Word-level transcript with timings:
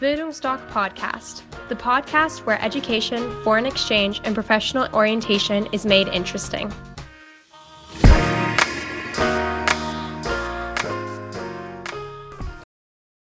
Bildungsdoc 0.00 0.60
Podcast, 0.72 1.42
the 1.68 1.74
podcast 1.74 2.46
where 2.46 2.56
education, 2.62 3.18
foreign 3.42 3.66
exchange, 3.66 4.20
and 4.24 4.32
professional 4.32 4.86
orientation 4.92 5.66
is 5.72 5.84
made 5.84 6.06
interesting. 6.14 6.70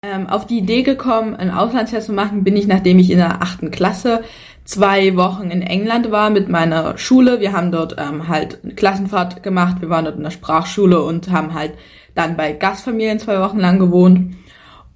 Ähm, 0.03 0.27
auf 0.27 0.45
die 0.45 0.57
Idee 0.57 0.83
gekommen, 0.83 1.37
ein 1.37 1.51
Auslandsjahr 1.51 2.01
zu 2.01 2.11
machen, 2.11 2.43
bin 2.43 2.57
ich, 2.57 2.67
nachdem 2.67 2.99
ich 2.99 3.11
in 3.11 3.19
der 3.19 3.41
achten 3.41 3.71
Klasse 3.71 4.25
zwei 4.65 5.15
Wochen 5.15 5.49
in 5.49 5.61
England 5.61 6.11
war 6.11 6.29
mit 6.29 6.49
meiner 6.49 6.97
Schule. 6.97 7.39
Wir 7.39 7.53
haben 7.53 7.71
dort 7.71 7.95
ähm, 7.97 8.27
halt 8.27 8.59
eine 8.65 8.75
Klassenfahrt 8.75 9.41
gemacht. 9.41 9.77
Wir 9.79 9.89
waren 9.89 10.03
dort 10.03 10.17
in 10.17 10.23
der 10.23 10.31
Sprachschule 10.31 11.01
und 11.01 11.31
haben 11.31 11.53
halt 11.53 11.75
dann 12.13 12.35
bei 12.35 12.51
Gastfamilien 12.51 13.19
zwei 13.19 13.39
Wochen 13.39 13.59
lang 13.59 13.79
gewohnt. 13.79 14.35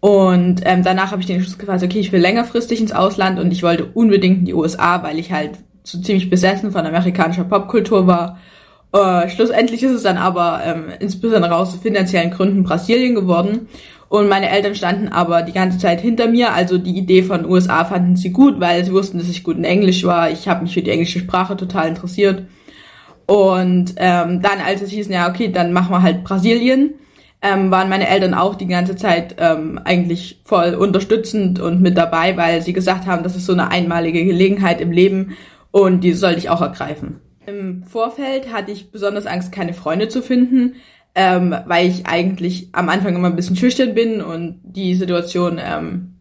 Und 0.01 0.61
ähm, 0.65 0.83
danach 0.83 1.11
habe 1.11 1.21
ich 1.21 1.27
den 1.27 1.37
Entschluss 1.37 1.59
gefasst, 1.59 1.83
okay, 1.85 1.99
ich 1.99 2.11
will 2.11 2.19
längerfristig 2.19 2.81
ins 2.81 2.91
Ausland 2.91 3.39
und 3.39 3.51
ich 3.51 3.61
wollte 3.61 3.85
unbedingt 3.85 4.39
in 4.39 4.45
die 4.45 4.53
USA, 4.55 5.03
weil 5.03 5.19
ich 5.19 5.31
halt 5.31 5.51
so 5.83 6.01
ziemlich 6.01 6.29
besessen 6.29 6.71
von 6.71 6.85
amerikanischer 6.85 7.43
Popkultur 7.43 8.07
war. 8.07 8.39
Äh, 8.93 9.29
schlussendlich 9.29 9.83
ist 9.83 9.91
es 9.91 10.03
dann 10.03 10.17
aber 10.17 10.61
ähm, 10.65 10.85
insbesondere 10.99 11.55
aus 11.55 11.75
finanziellen 11.75 12.31
Gründen 12.31 12.63
Brasilien 12.63 13.13
geworden. 13.13 13.67
Und 14.09 14.27
meine 14.27 14.49
Eltern 14.49 14.75
standen 14.75 15.07
aber 15.07 15.43
die 15.43 15.53
ganze 15.53 15.77
Zeit 15.77 16.01
hinter 16.01 16.27
mir. 16.27 16.51
Also 16.51 16.79
die 16.79 16.97
Idee 16.97 17.23
von 17.23 17.45
USA 17.45 17.85
fanden 17.85 18.17
sie 18.17 18.31
gut, 18.31 18.59
weil 18.59 18.83
sie 18.83 18.91
wussten, 18.91 19.19
dass 19.19 19.29
ich 19.29 19.43
gut 19.43 19.55
in 19.55 19.63
Englisch 19.63 20.03
war. 20.03 20.31
Ich 20.31 20.47
habe 20.49 20.63
mich 20.63 20.73
für 20.73 20.81
die 20.81 20.89
englische 20.89 21.19
Sprache 21.19 21.55
total 21.55 21.87
interessiert. 21.87 22.43
Und 23.27 23.93
ähm, 23.97 24.41
dann, 24.41 24.59
als 24.65 24.81
es 24.81 24.89
hieß, 24.89 25.07
ja, 25.09 25.29
okay, 25.29 25.49
dann 25.49 25.71
machen 25.71 25.91
wir 25.91 26.01
halt 26.01 26.25
Brasilien, 26.25 26.95
ähm, 27.41 27.71
waren 27.71 27.89
meine 27.89 28.07
Eltern 28.07 28.33
auch 28.33 28.55
die 28.55 28.67
ganze 28.67 28.95
Zeit 28.95 29.35
ähm, 29.39 29.79
eigentlich 29.83 30.41
voll 30.45 30.75
unterstützend 30.75 31.59
und 31.59 31.81
mit 31.81 31.97
dabei, 31.97 32.37
weil 32.37 32.61
sie 32.61 32.73
gesagt 32.73 33.07
haben, 33.07 33.23
das 33.23 33.35
ist 33.35 33.45
so 33.45 33.53
eine 33.53 33.71
einmalige 33.71 34.23
Gelegenheit 34.23 34.79
im 34.79 34.91
Leben 34.91 35.35
und 35.71 36.03
die 36.03 36.13
sollte 36.13 36.39
ich 36.39 36.49
auch 36.49 36.61
ergreifen. 36.61 37.19
Im 37.47 37.83
Vorfeld 37.83 38.53
hatte 38.53 38.71
ich 38.71 38.91
besonders 38.91 39.25
Angst, 39.25 39.51
keine 39.51 39.73
Freunde 39.73 40.07
zu 40.07 40.21
finden, 40.21 40.75
ähm, 41.15 41.55
weil 41.65 41.87
ich 41.87 42.05
eigentlich 42.05 42.69
am 42.73 42.89
Anfang 42.89 43.15
immer 43.15 43.29
ein 43.29 43.35
bisschen 43.35 43.55
schüchtern 43.55 43.95
bin 43.95 44.21
und 44.21 44.59
die 44.63 44.93
Situation 44.93 45.59
ähm, 45.59 46.15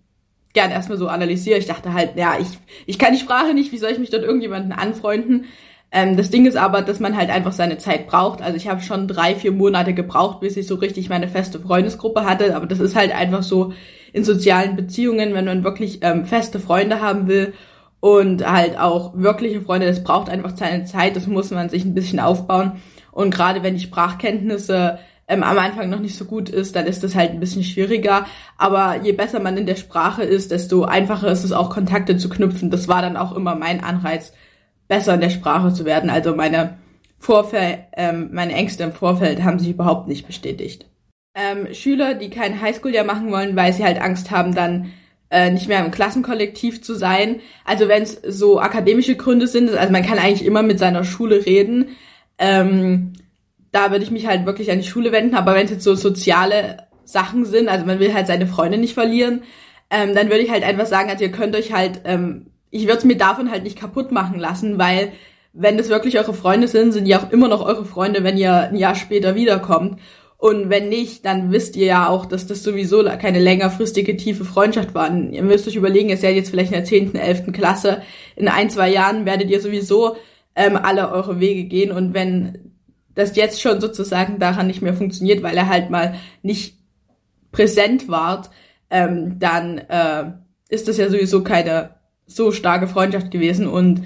gern 0.54 0.70
erstmal 0.70 0.98
so 0.98 1.08
analysiere. 1.08 1.58
Ich 1.58 1.66
dachte 1.66 1.92
halt, 1.92 2.16
ja, 2.16 2.38
ich, 2.40 2.58
ich 2.86 2.98
kann 2.98 3.12
die 3.12 3.20
Sprache 3.20 3.52
nicht, 3.52 3.72
wie 3.72 3.78
soll 3.78 3.90
ich 3.90 3.98
mich 3.98 4.10
dort 4.10 4.24
irgendjemanden 4.24 4.72
anfreunden? 4.72 5.44
Ähm, 5.92 6.16
das 6.16 6.30
Ding 6.30 6.46
ist 6.46 6.56
aber, 6.56 6.82
dass 6.82 7.00
man 7.00 7.16
halt 7.16 7.30
einfach 7.30 7.52
seine 7.52 7.78
Zeit 7.78 8.06
braucht. 8.06 8.42
Also 8.42 8.56
ich 8.56 8.68
habe 8.68 8.80
schon 8.80 9.08
drei, 9.08 9.34
vier 9.34 9.52
Monate 9.52 9.92
gebraucht, 9.92 10.40
bis 10.40 10.56
ich 10.56 10.66
so 10.66 10.76
richtig 10.76 11.08
meine 11.08 11.28
feste 11.28 11.58
Freundesgruppe 11.58 12.24
hatte. 12.24 12.54
Aber 12.54 12.66
das 12.66 12.80
ist 12.80 12.94
halt 12.94 13.14
einfach 13.14 13.42
so 13.42 13.72
in 14.12 14.24
sozialen 14.24 14.76
Beziehungen, 14.76 15.34
wenn 15.34 15.44
man 15.44 15.64
wirklich 15.64 16.00
ähm, 16.02 16.24
feste 16.24 16.60
Freunde 16.60 17.00
haben 17.00 17.26
will 17.26 17.54
und 18.00 18.50
halt 18.50 18.78
auch 18.78 19.12
wirkliche 19.14 19.60
Freunde, 19.60 19.86
das 19.86 20.02
braucht 20.02 20.30
einfach 20.30 20.56
seine 20.56 20.84
Zeit, 20.84 21.16
das 21.16 21.26
muss 21.26 21.50
man 21.50 21.68
sich 21.68 21.84
ein 21.84 21.94
bisschen 21.94 22.18
aufbauen. 22.18 22.80
Und 23.12 23.32
gerade 23.32 23.62
wenn 23.62 23.74
die 23.74 23.82
Sprachkenntnisse 23.82 24.98
ähm, 25.28 25.42
am 25.42 25.58
Anfang 25.58 25.90
noch 25.90 26.00
nicht 26.00 26.16
so 26.16 26.24
gut 26.24 26.48
ist, 26.48 26.74
dann 26.76 26.86
ist 26.86 27.04
das 27.04 27.14
halt 27.14 27.30
ein 27.30 27.40
bisschen 27.40 27.62
schwieriger. 27.62 28.26
Aber 28.56 29.00
je 29.02 29.12
besser 29.12 29.40
man 29.40 29.56
in 29.56 29.66
der 29.66 29.76
Sprache 29.76 30.22
ist, 30.22 30.50
desto 30.50 30.84
einfacher 30.84 31.30
ist 31.30 31.44
es 31.44 31.52
auch 31.52 31.70
Kontakte 31.70 32.16
zu 32.16 32.28
knüpfen. 32.28 32.70
Das 32.70 32.88
war 32.88 33.02
dann 33.02 33.16
auch 33.16 33.36
immer 33.36 33.54
mein 33.54 33.84
Anreiz, 33.84 34.32
besser 34.90 35.14
in 35.14 35.20
der 35.20 35.30
Sprache 35.30 35.72
zu 35.72 35.84
werden. 35.84 36.10
Also 36.10 36.34
meine 36.34 36.76
Vorfeld, 37.18 37.78
ähm, 37.96 38.30
meine 38.32 38.52
Ängste 38.54 38.82
im 38.82 38.92
Vorfeld 38.92 39.42
haben 39.44 39.60
sich 39.60 39.70
überhaupt 39.70 40.08
nicht 40.08 40.26
bestätigt. 40.26 40.86
Ähm, 41.34 41.72
Schüler, 41.72 42.14
die 42.14 42.28
kein 42.28 42.60
Highschool-Jahr 42.60 43.04
machen 43.04 43.30
wollen, 43.30 43.54
weil 43.54 43.72
sie 43.72 43.84
halt 43.84 44.02
Angst 44.02 44.32
haben, 44.32 44.52
dann 44.52 44.90
äh, 45.30 45.52
nicht 45.52 45.68
mehr 45.68 45.84
im 45.84 45.92
Klassenkollektiv 45.92 46.82
zu 46.82 46.94
sein. 46.94 47.40
Also 47.64 47.86
wenn 47.86 48.02
es 48.02 48.20
so 48.26 48.58
akademische 48.58 49.14
Gründe 49.14 49.46
sind, 49.46 49.70
also 49.70 49.92
man 49.92 50.04
kann 50.04 50.18
eigentlich 50.18 50.44
immer 50.44 50.64
mit 50.64 50.80
seiner 50.80 51.04
Schule 51.04 51.46
reden. 51.46 51.90
Ähm, 52.38 53.12
da 53.70 53.92
würde 53.92 54.02
ich 54.02 54.10
mich 54.10 54.26
halt 54.26 54.44
wirklich 54.44 54.72
an 54.72 54.78
die 54.78 54.88
Schule 54.88 55.12
wenden. 55.12 55.36
Aber 55.36 55.54
wenn 55.54 55.66
es 55.66 55.70
jetzt 55.70 55.84
so 55.84 55.94
soziale 55.94 56.88
Sachen 57.04 57.44
sind, 57.44 57.68
also 57.68 57.86
man 57.86 58.00
will 58.00 58.12
halt 58.12 58.26
seine 58.26 58.48
Freunde 58.48 58.76
nicht 58.76 58.94
verlieren, 58.94 59.44
ähm, 59.88 60.16
dann 60.16 60.30
würde 60.30 60.42
ich 60.42 60.50
halt 60.50 60.64
einfach 60.64 60.86
sagen, 60.86 61.10
also 61.10 61.22
ihr 61.22 61.30
könnt 61.30 61.54
euch 61.54 61.72
halt 61.72 62.00
ähm, 62.06 62.49
ich 62.70 62.84
würde 62.84 62.98
es 62.98 63.04
mir 63.04 63.16
davon 63.16 63.50
halt 63.50 63.64
nicht 63.64 63.78
kaputt 63.78 64.12
machen 64.12 64.38
lassen, 64.38 64.78
weil 64.78 65.12
wenn 65.52 65.78
es 65.78 65.88
wirklich 65.88 66.18
eure 66.18 66.34
Freunde 66.34 66.68
sind, 66.68 66.92
sind 66.92 67.04
die 67.04 67.16
auch 67.16 67.30
immer 67.30 67.48
noch 67.48 67.64
eure 67.64 67.84
Freunde, 67.84 68.22
wenn 68.22 68.38
ihr 68.38 68.54
ein 68.54 68.76
Jahr 68.76 68.94
später 68.94 69.34
wiederkommt. 69.34 70.00
Und 70.38 70.70
wenn 70.70 70.88
nicht, 70.88 71.26
dann 71.26 71.52
wisst 71.52 71.76
ihr 71.76 71.86
ja 71.86 72.08
auch, 72.08 72.24
dass 72.24 72.46
das 72.46 72.62
sowieso 72.62 73.04
keine 73.04 73.40
längerfristige, 73.40 74.16
tiefe 74.16 74.44
Freundschaft 74.44 74.94
war. 74.94 75.14
Ihr 75.14 75.42
müsst 75.42 75.68
euch 75.68 75.76
überlegen, 75.76 76.08
ihr 76.08 76.16
seid 76.16 76.34
jetzt 76.34 76.50
vielleicht 76.50 76.70
in 76.70 76.76
der 76.76 76.84
10., 76.84 77.14
11. 77.14 77.52
Klasse. 77.52 78.02
In 78.36 78.48
ein, 78.48 78.70
zwei 78.70 78.90
Jahren 78.90 79.26
werdet 79.26 79.50
ihr 79.50 79.60
sowieso 79.60 80.16
ähm, 80.54 80.76
alle 80.76 81.10
eure 81.10 81.40
Wege 81.40 81.64
gehen. 81.64 81.92
Und 81.92 82.14
wenn 82.14 82.72
das 83.14 83.36
jetzt 83.36 83.60
schon 83.60 83.82
sozusagen 83.82 84.38
daran 84.38 84.66
nicht 84.66 84.80
mehr 84.80 84.94
funktioniert, 84.94 85.42
weil 85.42 85.56
er 85.56 85.68
halt 85.68 85.90
mal 85.90 86.14
nicht 86.42 86.78
präsent 87.52 88.08
wart, 88.08 88.48
ähm, 88.88 89.38
dann 89.38 89.76
äh, 89.76 90.32
ist 90.70 90.88
das 90.88 90.96
ja 90.96 91.10
sowieso 91.10 91.42
keine 91.42 91.99
so 92.30 92.52
starke 92.52 92.86
Freundschaft 92.86 93.30
gewesen 93.30 93.66
und 93.66 94.02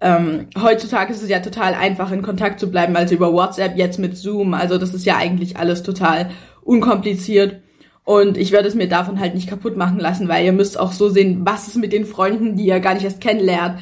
ähm, 0.00 0.48
heutzutage 0.60 1.12
ist 1.12 1.22
es 1.22 1.28
ja 1.28 1.40
total 1.40 1.74
einfach 1.74 2.12
in 2.12 2.22
Kontakt 2.22 2.60
zu 2.60 2.70
bleiben, 2.70 2.96
also 2.96 3.14
über 3.14 3.32
WhatsApp, 3.32 3.76
jetzt 3.76 3.98
mit 3.98 4.16
Zoom, 4.16 4.54
also 4.54 4.78
das 4.78 4.92
ist 4.92 5.06
ja 5.06 5.16
eigentlich 5.16 5.56
alles 5.56 5.82
total 5.82 6.30
unkompliziert 6.62 7.60
und 8.04 8.36
ich 8.36 8.52
werde 8.52 8.68
es 8.68 8.74
mir 8.74 8.88
davon 8.88 9.20
halt 9.20 9.34
nicht 9.34 9.48
kaputt 9.48 9.76
machen 9.76 9.98
lassen, 9.98 10.28
weil 10.28 10.44
ihr 10.44 10.52
müsst 10.52 10.78
auch 10.78 10.92
so 10.92 11.08
sehen, 11.08 11.40
was 11.44 11.68
ist 11.68 11.76
mit 11.76 11.92
den 11.92 12.04
Freunden, 12.04 12.56
die 12.56 12.66
ihr 12.66 12.80
gar 12.80 12.94
nicht 12.94 13.04
erst 13.04 13.20
kennenlernt 13.20 13.80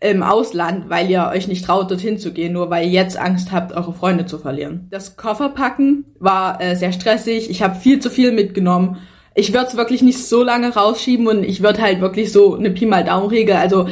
im 0.00 0.22
Ausland, 0.22 0.88
weil 0.88 1.10
ihr 1.10 1.30
euch 1.30 1.46
nicht 1.46 1.64
traut, 1.66 1.90
dorthin 1.90 2.18
zu 2.18 2.32
gehen, 2.32 2.54
nur 2.54 2.70
weil 2.70 2.86
ihr 2.86 2.90
jetzt 2.90 3.18
Angst 3.18 3.52
habt, 3.52 3.72
eure 3.72 3.92
Freunde 3.92 4.24
zu 4.24 4.38
verlieren. 4.38 4.88
Das 4.90 5.16
Kofferpacken 5.16 6.06
war 6.18 6.60
äh, 6.60 6.74
sehr 6.74 6.92
stressig, 6.92 7.50
ich 7.50 7.62
habe 7.62 7.74
viel 7.78 8.00
zu 8.00 8.08
viel 8.08 8.32
mitgenommen 8.32 8.96
ich 9.34 9.52
würde 9.52 9.66
es 9.66 9.76
wirklich 9.76 10.02
nicht 10.02 10.26
so 10.26 10.42
lange 10.42 10.74
rausschieben 10.74 11.26
und 11.26 11.44
ich 11.44 11.62
würde 11.62 11.80
halt 11.80 12.00
wirklich 12.00 12.32
so 12.32 12.56
eine 12.56 12.70
Pi 12.70 12.86
mal 12.86 13.04
Daumenregel, 13.04 13.56
also 13.56 13.88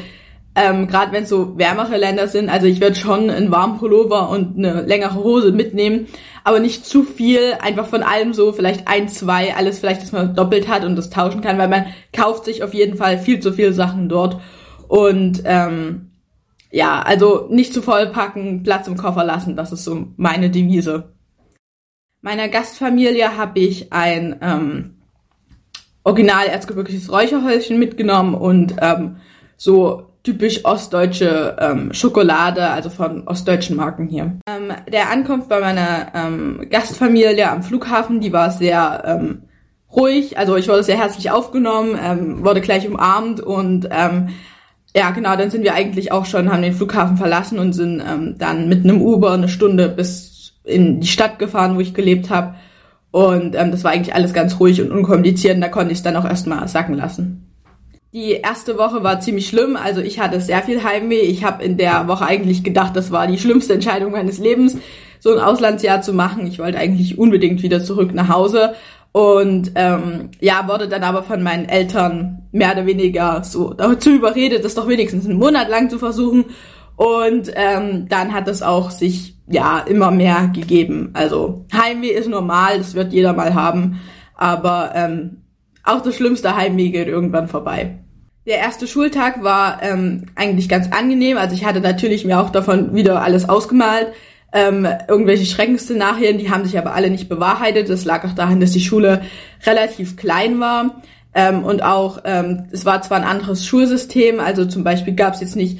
ähm, 0.55 0.89
gerade 0.89 1.13
wenn 1.13 1.23
es 1.23 1.29
so 1.29 1.57
wärmere 1.57 1.97
Länder 1.97 2.27
sind, 2.27 2.49
also 2.49 2.67
ich 2.67 2.81
würde 2.81 2.97
schon 2.97 3.31
einen 3.31 3.53
warmen 3.53 3.79
Pullover 3.79 4.29
und 4.31 4.59
eine 4.59 4.83
längere 4.83 5.15
Hose 5.15 5.53
mitnehmen, 5.53 6.09
aber 6.43 6.59
nicht 6.59 6.85
zu 6.85 7.05
viel, 7.05 7.55
einfach 7.61 7.87
von 7.87 8.03
allem 8.03 8.33
so, 8.33 8.53
vielleicht 8.53 8.89
ein, 8.89 9.09
zwei, 9.09 9.55
alles 9.55 9.79
vielleicht, 9.79 10.03
dass 10.03 10.11
man 10.11 10.35
doppelt 10.35 10.67
hat 10.67 10.85
und 10.85 10.97
das 10.97 11.11
tauschen 11.11 11.43
kann, 11.43 11.59
weil 11.59 11.69
man 11.69 11.87
kauft 12.13 12.45
sich 12.45 12.65
auf 12.65 12.75
jeden 12.75 12.97
Fall 12.97 13.19
viel 13.19 13.39
zu 13.39 13.53
viel 13.53 13.73
Sachen 13.73 14.09
dort 14.09 14.41
und 14.89 15.43
ähm, 15.45 16.11
ja, 16.71 17.01
also 17.03 17.47
nicht 17.51 17.73
zu 17.73 17.81
voll 17.81 18.09
packen, 18.09 18.63
Platz 18.65 18.89
im 18.89 18.97
Koffer 18.97 19.25
lassen, 19.25 19.55
das 19.55 19.73
ist 19.73 19.85
so 19.85 20.09
meine 20.17 20.51
Devise. 20.51 21.13
Meiner 22.21 22.49
Gastfamilie 22.49 23.37
habe 23.37 23.61
ich 23.61 23.93
ein 23.93 24.37
ähm, 24.43 24.98
original 26.09 26.47
erzgebirgisches 26.47 27.13
Räucherhäuschen 27.13 27.79
mitgenommen 27.79 28.35
und 28.35 28.75
ähm, 28.81 29.17
so 29.57 30.05
typisch 30.23 30.65
ostdeutsche 30.65 31.57
ähm, 31.61 31.93
Schokolade, 31.93 32.69
also 32.69 32.91
von 32.91 33.29
ostdeutschen 33.29 33.77
Marken 33.77 34.09
hier. 34.09 34.39
Ähm, 34.49 34.73
der 34.91 35.11
Ankunft 35.11 35.49
bei 35.49 35.61
meiner 35.61 36.13
ähm, 36.15 36.67
Gastfamilie 36.71 37.51
am 37.51 37.63
Flughafen, 37.63 38.21
die 38.21 38.33
war 38.33 38.51
sehr 38.51 39.03
ähm, 39.07 39.43
ruhig, 39.95 40.39
also 40.39 40.57
ich 40.57 40.69
wurde 40.69 40.83
sehr 40.83 40.99
herzlich 40.99 41.31
aufgenommen, 41.31 41.99
ähm, 42.03 42.45
wurde 42.45 42.61
gleich 42.61 42.87
umarmt 42.89 43.41
und 43.41 43.89
ähm, 43.91 44.31
ja, 44.97 45.11
genau, 45.11 45.37
dann 45.37 45.51
sind 45.51 45.63
wir 45.63 45.75
eigentlich 45.75 46.11
auch 46.11 46.25
schon, 46.25 46.51
haben 46.51 46.63
den 46.63 46.73
Flughafen 46.73 47.19
verlassen 47.19 47.59
und 47.59 47.75
sind 47.75 48.01
ähm, 48.01 48.37
dann 48.39 48.69
mit 48.69 48.85
einem 48.85 49.03
Uber 49.03 49.33
eine 49.33 49.49
Stunde 49.49 49.89
bis 49.89 50.55
in 50.65 51.01
die 51.01 51.07
Stadt 51.07 51.39
gefahren, 51.39 51.77
wo 51.77 51.81
ich 51.81 51.95
gelebt 51.95 52.31
habe. 52.31 52.55
Und 53.11 53.55
ähm, 53.55 53.71
das 53.71 53.85
war 53.85 53.93
eigentlich 53.93 54.15
alles 54.15 54.33
ganz 54.33 54.61
ruhig 54.61 54.81
und 54.83 54.91
unkompliziert 54.91 55.55
und 55.55 55.63
da 55.63 55.69
konnte 55.69 55.93
ich 55.93 55.99
es 55.99 56.03
dann 56.03 56.17
auch 56.17 56.27
erstmal 56.27 56.69
sacken 56.69 56.95
lassen. 56.95 57.45
Die 58.13 58.33
erste 58.33 58.79
Woche 58.79 59.03
war 59.03 59.21
ziemlich 59.21 59.49
schlimm, 59.49 59.77
also 59.77 60.01
ich 60.01 60.19
hatte 60.19 60.41
sehr 60.41 60.63
viel 60.63 60.83
Heimweh. 60.83 61.21
Ich 61.21 61.45
habe 61.45 61.63
in 61.63 61.77
der 61.77 62.09
Woche 62.09 62.25
eigentlich 62.25 62.65
gedacht, 62.65 62.97
das 62.97 63.11
war 63.11 63.27
die 63.27 63.39
schlimmste 63.39 63.75
Entscheidung 63.75 64.13
meines 64.13 64.39
Lebens, 64.39 64.77
so 65.21 65.33
ein 65.33 65.41
Auslandsjahr 65.41 66.01
zu 66.01 66.15
machen. 66.15 66.47
Ich 66.47 66.59
wollte 66.59 66.79
eigentlich 66.79 67.19
unbedingt 67.19 67.63
wieder 67.63 67.85
zurück 67.85 68.15
nach 68.15 68.29
Hause 68.29 68.75
und 69.13 69.73
ähm, 69.75 70.31
ja, 70.41 70.69
wurde 70.69 70.89
dann 70.89 71.03
aber 71.03 71.23
von 71.23 71.43
meinen 71.43 71.69
Eltern 71.69 72.47
mehr 72.53 72.73
oder 72.73 72.87
weniger 72.87 73.43
so 73.43 73.75
dazu 73.75 74.11
überredet, 74.11 74.65
das 74.65 74.75
doch 74.75 74.89
wenigstens 74.89 75.27
einen 75.27 75.39
Monat 75.39 75.69
lang 75.69 75.91
zu 75.91 75.99
versuchen. 75.99 76.47
Und 76.99 77.53
ähm, 77.55 78.09
dann 78.09 78.35
hat 78.35 78.49
es 78.49 78.61
auch 78.61 78.91
sich 78.91 79.37
ja 79.47 79.79
immer 79.79 80.11
mehr 80.11 80.51
gegeben. 80.53 81.11
Also 81.13 81.65
Heimweh 81.73 82.09
ist 82.09 82.29
normal, 82.29 82.79
das 82.79 82.95
wird 82.95 83.13
jeder 83.13 83.35
mal 83.35 83.55
haben, 83.55 84.01
aber 84.35 84.91
ähm, 84.97 85.45
auch 85.85 86.03
das 86.03 86.17
schlimmste 86.17 86.57
Heimweh 86.57 86.89
geht 86.89 87.07
irgendwann 87.07 87.47
vorbei. 87.47 88.01
Der 88.49 88.59
erste 88.59 88.89
Schultag 88.89 89.45
war 89.45 89.81
ähm, 89.81 90.27
eigentlich 90.35 90.69
ganz 90.69 90.91
angenehm. 90.91 91.37
Also 91.37 91.55
ich 91.55 91.65
hatte 91.65 91.81
natürlich 91.81 92.25
mir 92.25 92.41
auch 92.41 92.51
davon 92.51 92.93
wieder 92.97 93.23
alles 93.23 93.49
ausgemalt. 93.49 94.09
Ähm, 94.53 94.89
irgendwelche 95.07 95.47
Schreckensszenarien, 95.47 96.39
die 96.39 96.51
haben 96.51 96.65
sich 96.65 96.77
aber 96.79 96.95
alle 96.95 97.11
nicht 97.11 97.29
bewahrheitet. 97.29 97.89
Das 97.91 98.07
lag 98.07 98.25
auch 98.25 98.35
daran, 98.35 98.59
dass 98.59 98.73
die 98.73 98.81
Schule 98.81 99.23
relativ 99.65 100.17
klein 100.17 100.59
war. 100.59 101.01
Ähm, 101.33 101.63
und 101.63 101.85
auch, 101.85 102.23
ähm, 102.25 102.65
es 102.73 102.85
war 102.85 103.03
zwar 103.03 103.19
ein 103.19 103.29
anderes 103.29 103.65
Schulsystem, 103.65 104.41
also 104.41 104.65
zum 104.65 104.83
Beispiel 104.83 105.15
gab 105.15 105.35
es 105.35 105.41
jetzt 105.41 105.55
nicht, 105.55 105.79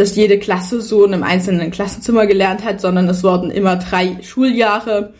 dass 0.00 0.16
jede 0.16 0.38
Klasse 0.38 0.80
so 0.80 1.04
in 1.04 1.12
einem 1.12 1.22
einzelnen 1.22 1.70
Klassenzimmer 1.70 2.26
gelernt 2.26 2.64
hat, 2.64 2.80
sondern 2.80 3.06
es 3.08 3.22
wurden 3.22 3.50
immer 3.50 3.76
drei 3.76 4.16
Schuljahre, 4.22 5.12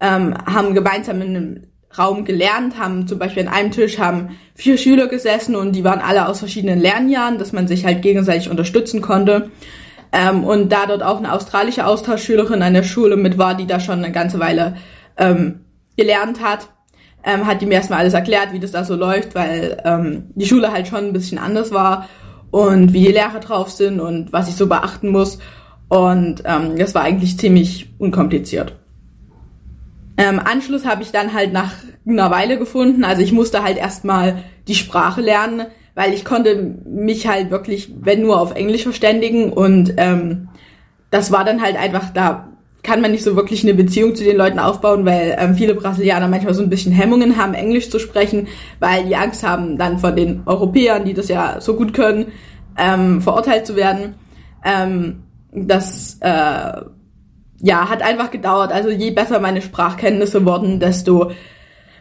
ähm, 0.00 0.32
haben 0.46 0.74
gemeinsam 0.74 1.20
in 1.20 1.36
einem 1.36 1.62
Raum 1.98 2.24
gelernt, 2.24 2.78
haben 2.78 3.08
zum 3.08 3.18
Beispiel 3.18 3.48
an 3.48 3.52
einem 3.52 3.70
Tisch 3.72 3.98
haben 3.98 4.38
vier 4.54 4.78
Schüler 4.78 5.08
gesessen 5.08 5.56
und 5.56 5.72
die 5.72 5.82
waren 5.82 6.00
alle 6.00 6.28
aus 6.28 6.38
verschiedenen 6.38 6.78
Lernjahren, 6.78 7.38
dass 7.38 7.52
man 7.52 7.66
sich 7.66 7.84
halt 7.84 8.00
gegenseitig 8.02 8.48
unterstützen 8.48 9.00
konnte. 9.00 9.50
Ähm, 10.12 10.44
und 10.44 10.70
da 10.70 10.86
dort 10.86 11.02
auch 11.02 11.18
eine 11.18 11.32
australische 11.32 11.84
Austauschschülerin 11.84 12.62
an 12.62 12.74
der 12.74 12.84
Schule 12.84 13.16
mit 13.16 13.38
war, 13.38 13.56
die 13.56 13.66
da 13.66 13.80
schon 13.80 14.04
eine 14.04 14.12
ganze 14.12 14.38
Weile 14.38 14.76
ähm, 15.16 15.64
gelernt 15.96 16.40
hat, 16.42 16.68
ähm, 17.24 17.44
hat 17.46 17.60
die 17.60 17.66
mir 17.66 17.74
erstmal 17.74 17.98
alles 17.98 18.14
erklärt, 18.14 18.52
wie 18.52 18.60
das 18.60 18.70
da 18.70 18.84
so 18.84 18.94
läuft, 18.94 19.34
weil 19.34 19.82
ähm, 19.84 20.30
die 20.36 20.46
Schule 20.46 20.70
halt 20.70 20.86
schon 20.86 21.06
ein 21.06 21.12
bisschen 21.12 21.38
anders 21.38 21.72
war 21.72 22.06
und 22.50 22.92
wie 22.92 23.04
die 23.04 23.12
Lehrer 23.12 23.40
drauf 23.40 23.70
sind 23.70 24.00
und 24.00 24.32
was 24.32 24.48
ich 24.48 24.56
so 24.56 24.66
beachten 24.66 25.08
muss. 25.08 25.38
Und 25.88 26.42
ähm, 26.44 26.76
das 26.76 26.94
war 26.94 27.02
eigentlich 27.02 27.38
ziemlich 27.38 27.90
unkompliziert. 27.98 28.74
Ähm, 30.16 30.40
Anschluss 30.40 30.84
habe 30.84 31.02
ich 31.02 31.12
dann 31.12 31.32
halt 31.32 31.52
nach 31.52 31.72
einer 32.06 32.30
Weile 32.30 32.58
gefunden. 32.58 33.04
Also 33.04 33.22
ich 33.22 33.32
musste 33.32 33.62
halt 33.62 33.78
erstmal 33.78 34.42
die 34.66 34.74
Sprache 34.74 35.20
lernen, 35.20 35.66
weil 35.94 36.12
ich 36.12 36.24
konnte 36.24 36.76
mich 36.84 37.26
halt 37.26 37.50
wirklich, 37.50 37.92
wenn 38.00 38.22
nur 38.22 38.40
auf 38.40 38.54
Englisch 38.54 38.82
verständigen 38.82 39.52
und 39.52 39.94
ähm, 39.96 40.48
das 41.10 41.32
war 41.32 41.44
dann 41.44 41.62
halt 41.62 41.76
einfach, 41.76 42.10
da 42.10 42.48
kann 42.82 43.00
man 43.00 43.10
nicht 43.10 43.24
so 43.24 43.36
wirklich 43.36 43.62
eine 43.64 43.74
Beziehung 43.74 44.14
zu 44.14 44.24
den 44.24 44.36
Leuten 44.36 44.58
aufbauen, 44.58 45.04
weil 45.04 45.36
ähm, 45.38 45.54
viele 45.54 45.74
Brasilianer 45.74 46.28
manchmal 46.28 46.54
so 46.54 46.62
ein 46.62 46.70
bisschen 46.70 46.92
Hemmungen 46.92 47.36
haben, 47.36 47.54
Englisch 47.54 47.90
zu 47.90 47.98
sprechen, 47.98 48.48
weil 48.78 49.04
die 49.04 49.16
Angst 49.16 49.42
haben, 49.42 49.78
dann 49.78 49.98
von 49.98 50.14
den 50.14 50.42
Europäern, 50.46 51.04
die 51.04 51.14
das 51.14 51.28
ja 51.28 51.60
so 51.60 51.74
gut 51.74 51.92
können, 51.92 52.26
ähm, 52.78 53.20
verurteilt 53.20 53.66
zu 53.66 53.76
werden. 53.76 54.14
Ähm, 54.64 55.24
das 55.52 56.18
äh, 56.20 56.82
ja, 57.60 57.88
hat 57.88 58.02
einfach 58.02 58.30
gedauert. 58.30 58.72
Also 58.72 58.90
je 58.90 59.10
besser 59.10 59.40
meine 59.40 59.62
Sprachkenntnisse 59.62 60.44
wurden, 60.44 60.78
desto 60.78 61.32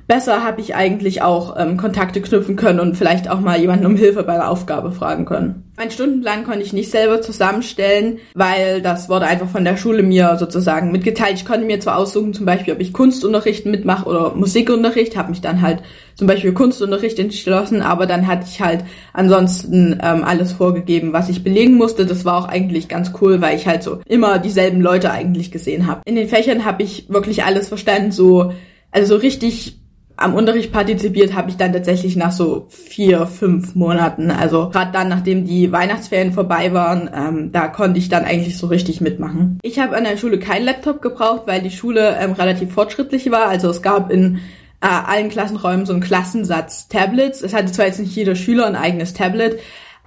besser 0.07 0.43
habe 0.43 0.61
ich 0.61 0.73
eigentlich 0.73 1.21
auch 1.21 1.55
ähm, 1.59 1.77
Kontakte 1.77 2.21
knüpfen 2.21 2.55
können 2.55 2.79
und 2.79 2.95
vielleicht 2.95 3.29
auch 3.29 3.41
mal 3.41 3.59
jemanden 3.59 3.85
um 3.85 3.95
Hilfe 3.95 4.23
bei 4.23 4.35
der 4.35 4.49
Aufgabe 4.49 4.91
fragen 4.91 5.25
können. 5.25 5.63
Mein 5.77 5.91
Stundenplan 5.91 6.43
konnte 6.43 6.61
ich 6.61 6.73
nicht 6.73 6.89
selber 6.89 7.21
zusammenstellen, 7.21 8.17
weil 8.33 8.81
das 8.81 9.09
wurde 9.09 9.27
einfach 9.27 9.49
von 9.49 9.63
der 9.63 9.77
Schule 9.77 10.01
mir 10.01 10.37
sozusagen 10.39 10.91
mitgeteilt. 10.91 11.35
Ich 11.35 11.45
konnte 11.45 11.67
mir 11.67 11.79
zwar 11.79 11.97
aussuchen, 11.97 12.33
zum 12.33 12.47
Beispiel, 12.47 12.73
ob 12.73 12.79
ich 12.79 12.93
Kunstunterricht 12.93 13.67
mitmache 13.67 14.07
oder 14.07 14.33
Musikunterricht, 14.33 15.15
habe 15.15 15.29
mich 15.29 15.41
dann 15.41 15.61
halt 15.61 15.83
zum 16.15 16.25
Beispiel 16.25 16.53
Kunstunterricht 16.53 17.19
entschlossen, 17.19 17.83
aber 17.83 18.07
dann 18.07 18.25
hatte 18.25 18.47
ich 18.49 18.59
halt 18.59 18.85
ansonsten 19.13 19.99
ähm, 20.01 20.23
alles 20.23 20.53
vorgegeben, 20.53 21.13
was 21.13 21.29
ich 21.29 21.43
belegen 21.43 21.75
musste. 21.75 22.07
Das 22.07 22.25
war 22.25 22.37
auch 22.37 22.47
eigentlich 22.47 22.87
ganz 22.87 23.11
cool, 23.21 23.39
weil 23.41 23.55
ich 23.55 23.67
halt 23.67 23.83
so 23.83 23.99
immer 24.07 24.39
dieselben 24.39 24.81
Leute 24.81 25.11
eigentlich 25.11 25.51
gesehen 25.51 25.85
habe. 25.85 26.01
In 26.05 26.15
den 26.15 26.29
Fächern 26.29 26.65
habe 26.65 26.81
ich 26.81 27.07
wirklich 27.09 27.43
alles 27.43 27.67
verstanden, 27.67 28.11
so 28.11 28.51
also 28.91 29.15
so 29.15 29.21
richtig 29.21 29.77
am 30.17 30.33
Unterricht 30.33 30.71
partizipiert 30.71 31.35
habe 31.35 31.51
ich 31.51 31.57
dann 31.57 31.71
tatsächlich 31.71 32.15
nach 32.15 32.31
so 32.31 32.65
vier, 32.69 33.27
fünf 33.27 33.75
Monaten. 33.75 34.31
Also 34.31 34.69
gerade 34.69 34.91
dann, 34.91 35.09
nachdem 35.09 35.45
die 35.45 35.71
Weihnachtsferien 35.71 36.33
vorbei 36.33 36.73
waren, 36.73 37.09
ähm, 37.15 37.51
da 37.51 37.67
konnte 37.67 37.99
ich 37.99 38.09
dann 38.09 38.25
eigentlich 38.25 38.57
so 38.57 38.67
richtig 38.67 38.99
mitmachen. 38.99 39.59
Ich 39.61 39.79
habe 39.79 39.95
an 39.95 40.03
der 40.03 40.17
Schule 40.17 40.39
keinen 40.39 40.65
Laptop 40.65 41.03
gebraucht, 41.03 41.43
weil 41.45 41.61
die 41.61 41.69
Schule 41.69 42.17
ähm, 42.19 42.31
relativ 42.33 42.73
fortschrittlich 42.73 43.29
war. 43.29 43.47
Also 43.47 43.69
es 43.69 43.83
gab 43.83 44.11
in 44.11 44.39
äh, 44.81 44.87
allen 44.87 45.29
Klassenräumen 45.29 45.85
so 45.85 45.93
einen 45.93 46.01
Klassensatz 46.01 46.87
Tablets. 46.87 47.41
Es 47.43 47.53
hatte 47.53 47.71
zwar 47.71 47.85
jetzt 47.85 47.99
nicht 47.99 48.15
jeder 48.15 48.35
Schüler 48.35 48.65
ein 48.65 48.75
eigenes 48.75 49.13
Tablet, 49.13 49.59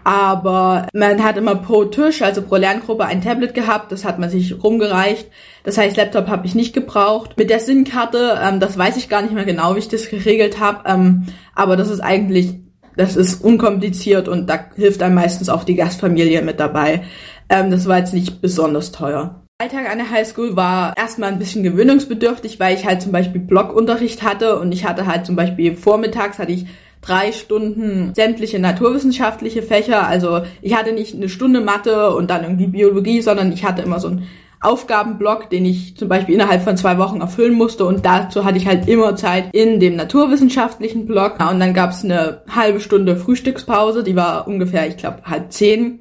aber 0.04 0.86
man 0.92 1.22
hat 1.22 1.36
immer 1.36 1.54
pro 1.54 1.84
Tisch, 1.84 2.22
also 2.22 2.42
pro 2.42 2.56
Lerngruppe 2.56 3.04
ein 3.04 3.22
Tablet 3.22 3.54
gehabt, 3.54 3.92
das 3.92 4.04
hat 4.04 4.18
man 4.18 4.30
sich 4.30 4.62
rumgereicht. 4.62 5.28
Das 5.62 5.76
heißt, 5.76 5.96
Laptop 5.96 6.28
habe 6.28 6.46
ich 6.46 6.54
nicht 6.54 6.72
gebraucht. 6.72 7.36
Mit 7.36 7.50
der 7.50 7.60
SIM-Karte, 7.60 8.38
ähm, 8.42 8.60
das 8.60 8.78
weiß 8.78 8.96
ich 8.96 9.08
gar 9.08 9.22
nicht 9.22 9.34
mehr 9.34 9.44
genau, 9.44 9.74
wie 9.74 9.80
ich 9.80 9.88
das 9.88 10.08
geregelt 10.08 10.58
habe, 10.58 10.88
ähm, 10.88 11.26
aber 11.54 11.76
das 11.76 11.90
ist 11.90 12.00
eigentlich, 12.00 12.54
das 12.96 13.16
ist 13.16 13.44
unkompliziert 13.44 14.28
und 14.28 14.48
da 14.48 14.66
hilft 14.74 15.02
einem 15.02 15.14
meistens 15.14 15.48
auch 15.48 15.64
die 15.64 15.76
Gastfamilie 15.76 16.42
mit 16.42 16.60
dabei. 16.60 17.02
Ähm, 17.48 17.70
das 17.70 17.86
war 17.86 17.98
jetzt 17.98 18.14
nicht 18.14 18.40
besonders 18.40 18.92
teuer. 18.92 19.40
Alltag 19.60 19.90
an 19.90 19.98
der 19.98 20.10
Highschool 20.10 20.56
war 20.56 20.96
erstmal 20.96 21.30
ein 21.30 21.38
bisschen 21.38 21.62
gewöhnungsbedürftig, 21.62 22.58
weil 22.58 22.74
ich 22.74 22.86
halt 22.86 23.02
zum 23.02 23.12
Beispiel 23.12 23.42
Blockunterricht 23.42 24.22
hatte 24.22 24.58
und 24.58 24.72
ich 24.72 24.86
hatte 24.86 25.06
halt 25.06 25.26
zum 25.26 25.36
Beispiel 25.36 25.76
vormittags 25.76 26.38
hatte 26.38 26.52
ich 26.52 26.66
drei 27.00 27.32
Stunden 27.32 28.14
sämtliche 28.14 28.58
naturwissenschaftliche 28.58 29.62
Fächer. 29.62 30.06
Also 30.06 30.42
ich 30.60 30.76
hatte 30.76 30.92
nicht 30.92 31.14
eine 31.14 31.28
Stunde 31.28 31.60
Mathe 31.60 32.14
und 32.14 32.30
dann 32.30 32.42
irgendwie 32.42 32.66
Biologie, 32.66 33.22
sondern 33.22 33.52
ich 33.52 33.64
hatte 33.64 33.82
immer 33.82 34.00
so 34.00 34.08
einen 34.08 34.26
Aufgabenblock, 34.62 35.48
den 35.48 35.64
ich 35.64 35.96
zum 35.96 36.08
Beispiel 36.08 36.34
innerhalb 36.34 36.62
von 36.62 36.76
zwei 36.76 36.98
Wochen 36.98 37.22
erfüllen 37.22 37.54
musste 37.54 37.86
und 37.86 38.04
dazu 38.04 38.44
hatte 38.44 38.58
ich 38.58 38.66
halt 38.66 38.88
immer 38.88 39.16
Zeit 39.16 39.48
in 39.52 39.80
dem 39.80 39.96
naturwissenschaftlichen 39.96 41.06
Block. 41.06 41.40
Und 41.40 41.60
dann 41.60 41.72
gab 41.72 41.92
es 41.92 42.04
eine 42.04 42.42
halbe 42.54 42.80
Stunde 42.80 43.16
Frühstückspause, 43.16 44.04
die 44.04 44.16
war 44.16 44.46
ungefähr, 44.46 44.86
ich 44.86 44.98
glaube, 44.98 45.22
halb 45.24 45.50
zehn. 45.50 46.00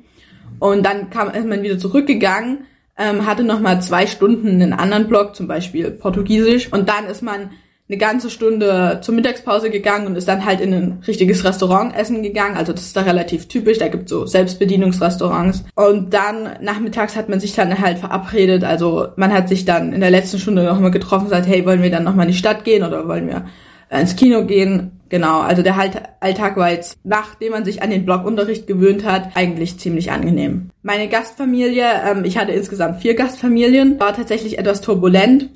Und 0.59 0.85
dann 0.85 1.09
kam 1.09 1.29
ist 1.29 1.47
man 1.47 1.63
wieder 1.63 1.79
zurückgegangen, 1.79 2.65
ähm, 2.97 3.25
hatte 3.25 3.45
nochmal 3.45 3.81
zwei 3.81 4.05
Stunden 4.07 4.61
einen 4.61 4.73
anderen 4.73 5.07
Block, 5.07 5.37
zum 5.37 5.47
Beispiel 5.47 5.89
Portugiesisch. 5.91 6.71
Und 6.73 6.89
dann 6.89 7.05
ist 7.05 7.21
man 7.21 7.51
eine 7.89 7.97
ganze 7.97 8.29
Stunde 8.29 8.99
zur 9.01 9.15
Mittagspause 9.15 9.71
gegangen 9.71 10.05
und 10.05 10.15
ist 10.15 10.27
dann 10.27 10.45
halt 10.45 10.61
in 10.61 10.73
ein 10.73 11.03
richtiges 11.07 11.43
Restaurant 11.43 11.95
essen 11.95 12.21
gegangen. 12.21 12.55
Also 12.55 12.71
das 12.71 12.83
ist 12.83 12.95
da 12.95 13.01
relativ 13.01 13.47
typisch. 13.47 13.79
Da 13.79 13.87
gibt 13.87 14.09
so 14.09 14.27
Selbstbedienungsrestaurants. 14.27 15.63
Und 15.73 16.13
dann 16.13 16.49
nachmittags 16.61 17.15
hat 17.15 17.29
man 17.29 17.39
sich 17.39 17.53
dann 17.53 17.79
halt 17.79 17.97
verabredet. 17.97 18.63
Also 18.63 19.07
man 19.15 19.33
hat 19.33 19.49
sich 19.49 19.65
dann 19.65 19.91
in 19.91 20.01
der 20.01 20.11
letzten 20.11 20.37
Stunde 20.37 20.63
nochmal 20.63 20.91
getroffen 20.91 21.25
und 21.25 21.29
gesagt, 21.31 21.47
hey, 21.47 21.65
wollen 21.65 21.81
wir 21.81 21.89
dann 21.89 22.03
nochmal 22.03 22.27
in 22.27 22.31
die 22.31 22.37
Stadt 22.37 22.63
gehen 22.63 22.83
oder 22.83 23.07
wollen 23.07 23.27
wir 23.27 23.45
ins 23.89 24.15
Kino 24.15 24.45
gehen? 24.45 24.91
Genau, 25.09 25.39
also 25.39 25.63
der 25.63 25.75
Alltag 26.19 26.57
war 26.57 26.71
jetzt, 26.71 26.99
nachdem 27.03 27.53
man 27.53 27.65
sich 27.65 27.81
an 27.81 27.89
den 27.89 28.05
Blockunterricht 28.05 28.67
gewöhnt 28.67 29.03
hat, 29.03 29.31
eigentlich 29.33 29.79
ziemlich 29.79 30.11
angenehm. 30.11 30.69
Meine 30.83 31.07
Gastfamilie, 31.07 31.85
ähm, 32.07 32.23
ich 32.23 32.37
hatte 32.37 32.51
insgesamt 32.51 33.01
vier 33.01 33.15
Gastfamilien, 33.15 33.99
war 33.99 34.13
tatsächlich 34.13 34.59
etwas 34.59 34.81
turbulent. 34.81 35.49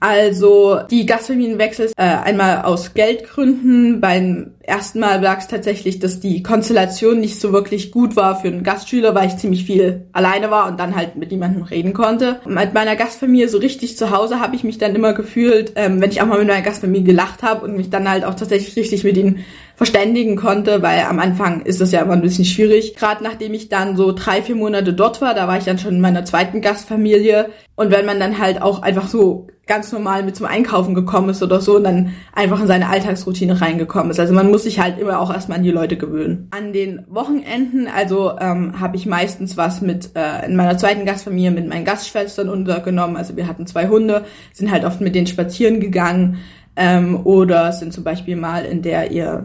Also 0.00 0.80
die 0.90 1.06
Gastfamilienwechsel 1.06 1.92
äh, 1.96 2.02
einmal 2.02 2.62
aus 2.62 2.92
Geldgründen. 2.94 4.00
Beim 4.00 4.52
ersten 4.66 5.00
Mal 5.00 5.20
lag 5.22 5.38
es 5.38 5.48
tatsächlich, 5.48 6.00
dass 6.00 6.20
die 6.20 6.42
Konstellation 6.42 7.20
nicht 7.20 7.40
so 7.40 7.52
wirklich 7.52 7.92
gut 7.92 8.16
war 8.16 8.40
für 8.40 8.48
einen 8.48 8.64
Gastschüler, 8.64 9.14
weil 9.14 9.28
ich 9.28 9.36
ziemlich 9.36 9.64
viel 9.64 10.06
alleine 10.12 10.50
war 10.50 10.68
und 10.68 10.80
dann 10.80 10.96
halt 10.96 11.16
mit 11.16 11.30
niemandem 11.30 11.62
reden 11.62 11.92
konnte. 11.92 12.40
Mit 12.46 12.74
meiner 12.74 12.96
Gastfamilie 12.96 13.48
so 13.48 13.58
richtig 13.58 13.96
zu 13.96 14.10
Hause 14.10 14.40
habe 14.40 14.56
ich 14.56 14.64
mich 14.64 14.78
dann 14.78 14.94
immer 14.94 15.12
gefühlt, 15.12 15.72
ähm, 15.76 16.00
wenn 16.00 16.10
ich 16.10 16.20
auch 16.20 16.26
mal 16.26 16.38
mit 16.38 16.48
meiner 16.48 16.62
Gastfamilie 16.62 17.04
gelacht 17.04 17.42
habe 17.42 17.64
und 17.64 17.76
mich 17.76 17.90
dann 17.90 18.10
halt 18.10 18.24
auch 18.24 18.34
tatsächlich 18.34 18.76
richtig 18.76 19.04
mit 19.04 19.16
ihnen 19.16 19.44
verständigen 19.76 20.36
konnte, 20.36 20.82
weil 20.82 21.00
am 21.02 21.18
Anfang 21.18 21.62
ist 21.62 21.80
das 21.80 21.92
ja 21.92 22.00
immer 22.00 22.14
ein 22.14 22.22
bisschen 22.22 22.46
schwierig. 22.46 22.96
Gerade 22.96 23.22
nachdem 23.22 23.54
ich 23.54 23.68
dann 23.68 23.96
so 23.96 24.12
drei, 24.12 24.42
vier 24.42 24.56
Monate 24.56 24.94
dort 24.94 25.20
war, 25.20 25.34
da 25.34 25.46
war 25.48 25.58
ich 25.58 25.64
dann 25.64 25.78
schon 25.78 25.96
in 25.96 26.00
meiner 26.00 26.24
zweiten 26.24 26.62
Gastfamilie. 26.62 27.50
Und 27.76 27.90
wenn 27.90 28.06
man 28.06 28.18
dann 28.18 28.38
halt 28.38 28.62
auch 28.62 28.80
einfach 28.80 29.06
so 29.06 29.48
ganz 29.66 29.90
normal 29.90 30.22
mit 30.22 30.36
zum 30.36 30.46
Einkaufen 30.46 30.94
gekommen 30.94 31.28
ist 31.28 31.42
oder 31.42 31.60
so 31.60 31.76
und 31.76 31.84
dann 31.84 32.12
einfach 32.32 32.60
in 32.60 32.68
seine 32.68 32.88
Alltagsroutine 32.88 33.60
reingekommen 33.60 34.10
ist. 34.10 34.20
Also 34.20 34.32
man 34.32 34.50
muss 34.56 34.62
sich 34.62 34.80
halt 34.80 34.98
immer 34.98 35.20
auch 35.20 35.30
erstmal 35.30 35.58
an 35.58 35.64
die 35.64 35.70
Leute 35.70 35.98
gewöhnen. 35.98 36.48
An 36.50 36.72
den 36.72 37.04
Wochenenden, 37.10 37.88
also 37.88 38.38
ähm, 38.40 38.80
habe 38.80 38.96
ich 38.96 39.04
meistens 39.04 39.58
was 39.58 39.82
mit 39.82 40.16
äh, 40.16 40.46
in 40.46 40.56
meiner 40.56 40.78
zweiten 40.78 41.04
Gastfamilie 41.04 41.50
mit 41.50 41.68
meinen 41.68 41.84
Gastschwestern 41.84 42.48
untergenommen. 42.48 43.18
Also 43.18 43.36
wir 43.36 43.48
hatten 43.48 43.66
zwei 43.66 43.88
Hunde, 43.88 44.24
sind 44.54 44.70
halt 44.70 44.86
oft 44.86 45.02
mit 45.02 45.14
denen 45.14 45.26
spazieren 45.26 45.78
gegangen 45.78 46.38
ähm, 46.74 47.20
oder 47.26 47.70
sind 47.72 47.92
zum 47.92 48.02
Beispiel 48.02 48.34
mal 48.34 48.64
in 48.64 48.80
der 48.80 49.10
ihr 49.10 49.44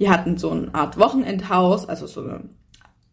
die 0.00 0.10
hatten 0.10 0.36
so 0.38 0.50
eine 0.50 0.74
Art 0.74 0.98
Wochenendhaus, 0.98 1.88
also 1.88 2.08
so 2.08 2.22
eine, 2.22 2.40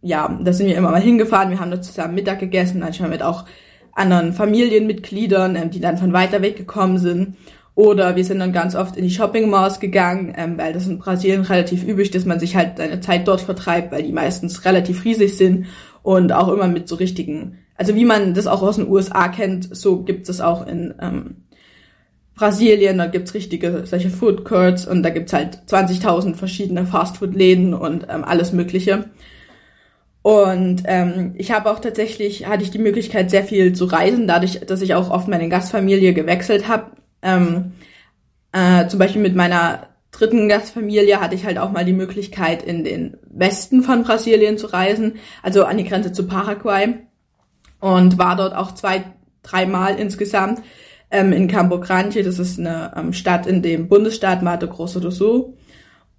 ja, 0.02 0.36
da 0.42 0.52
sind 0.52 0.66
wir 0.66 0.78
immer 0.78 0.90
mal 0.90 1.00
hingefahren, 1.00 1.52
wir 1.52 1.60
haben 1.60 1.70
da 1.70 1.80
zusammen 1.80 2.16
Mittag 2.16 2.40
gegessen, 2.40 2.80
manchmal 2.80 3.12
mit 3.12 3.22
auch 3.22 3.46
anderen 3.94 4.34
Familienmitgliedern, 4.34 5.56
ähm, 5.58 5.70
die 5.70 5.80
dann 5.80 6.00
von 6.00 6.12
weiter 6.12 6.42
weg 6.42 6.58
gekommen 6.58 6.98
sind. 6.98 7.38
Oder 7.76 8.16
wir 8.16 8.24
sind 8.24 8.40
dann 8.40 8.54
ganz 8.54 8.74
oft 8.74 8.96
in 8.96 9.04
die 9.04 9.12
Shopping 9.12 9.50
Malls 9.50 9.82
gegangen, 9.82 10.34
ähm, 10.38 10.58
weil 10.58 10.72
das 10.72 10.88
in 10.88 10.98
Brasilien 10.98 11.42
relativ 11.42 11.86
üblich, 11.86 12.10
dass 12.10 12.26
man 12.26 12.40
sich 12.40 12.56
halt 12.56 12.78
seine 12.78 13.02
Zeit 13.02 13.28
dort 13.28 13.42
vertreibt, 13.42 13.92
weil 13.92 14.04
die 14.04 14.14
meistens 14.14 14.64
relativ 14.64 15.04
riesig 15.04 15.36
sind 15.36 15.66
und 16.02 16.32
auch 16.32 16.48
immer 16.48 16.68
mit 16.68 16.88
so 16.88 16.96
richtigen, 16.96 17.58
also 17.76 17.94
wie 17.96 18.06
man 18.06 18.34
das 18.34 18.48
auch 18.48 18.62
aus 18.62 18.78
den 18.78 18.88
USA 18.88 19.28
kennt, 19.28 19.76
so 19.76 20.04
gibt 20.04 20.30
es 20.30 20.40
auch 20.40 20.66
in 20.66 20.94
ähm, 21.02 21.36
Brasilien, 22.36 22.98
da 22.98 23.08
gibt's 23.08 23.34
richtige 23.34 23.84
solche 23.86 24.10
Food 24.10 24.46
Courts 24.46 24.86
und 24.86 25.04
da 25.04 25.10
gibt's 25.10 25.34
halt 25.34 25.60
20.000 25.68 26.36
verschiedene 26.36 26.86
Fastfood-Läden 26.86 27.74
und 27.74 28.08
ähm, 28.10 28.24
alles 28.24 28.54
Mögliche. 28.54 29.06
Und 30.22 30.84
ähm, 30.86 31.34
ich 31.36 31.52
habe 31.52 31.70
auch 31.70 31.80
tatsächlich, 31.80 32.48
hatte 32.48 32.64
ich 32.64 32.72
die 32.72 32.80
Möglichkeit, 32.80 33.30
sehr 33.30 33.44
viel 33.44 33.74
zu 33.74 33.86
reisen, 33.86 34.28
dadurch, 34.28 34.62
dass 34.66 34.82
ich 34.82 34.96
auch 34.96 35.12
oft 35.12 35.28
meine 35.28 35.50
Gastfamilie 35.50 36.14
gewechselt 36.14 36.68
habe. 36.68 36.92
Ähm, 37.26 37.74
äh, 38.54 38.88
zum 38.88 39.00
Beispiel 39.00 39.22
mit 39.22 39.36
meiner 39.36 39.88
dritten 40.12 40.48
Gastfamilie 40.48 41.20
hatte 41.20 41.36
ich 41.36 41.46
halt 41.46 41.58
auch 41.58 41.72
mal 41.72 41.84
die 41.84 41.92
Möglichkeit, 41.92 42.64
in 42.64 42.86
den 42.86 43.18
Westen 43.30 43.84
von 43.84 44.04
Brasilien 44.04 44.58
zu 44.58 44.68
reisen, 44.68 45.16
also 45.44 45.66
an 45.66 45.78
die 45.78 45.84
Grenze 45.84 46.14
zu 46.14 46.26
Paraguay 46.26 46.96
und 47.82 48.18
war 48.18 48.38
dort 48.38 48.56
auch 48.56 48.74
zwei, 48.74 49.04
dreimal 49.44 49.96
insgesamt 49.96 50.62
ähm, 51.12 51.34
in 51.34 51.48
Campo 51.48 51.80
Grande. 51.80 52.24
Das 52.24 52.40
ist 52.40 52.60
eine 52.60 52.94
ähm, 52.96 53.12
Stadt 53.12 53.46
in 53.46 53.62
dem 53.62 53.90
Bundesstaat 53.90 54.42
Mato 54.42 54.68
Grosso 54.68 55.00
do 55.00 55.12
Sul. 55.12 55.54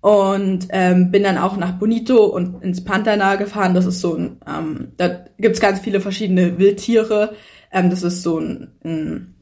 Und 0.02 0.68
ähm, 0.70 1.10
bin 1.10 1.24
dann 1.24 1.38
auch 1.38 1.56
nach 1.56 1.72
Bonito 1.72 2.26
und 2.26 2.62
ins 2.62 2.84
Pantanal 2.84 3.38
gefahren. 3.38 3.74
Das 3.74 3.86
ist 3.86 4.00
so 4.00 4.14
ein, 4.14 4.36
ähm, 4.46 4.92
da 4.98 5.24
gibt's 5.38 5.58
ganz 5.58 5.80
viele 5.80 6.00
verschiedene 6.00 6.58
Wildtiere. 6.58 7.34
Ähm, 7.72 7.90
das 7.90 8.02
ist 8.02 8.22
so 8.22 8.38
ein, 8.38 8.72
ein 8.84 9.35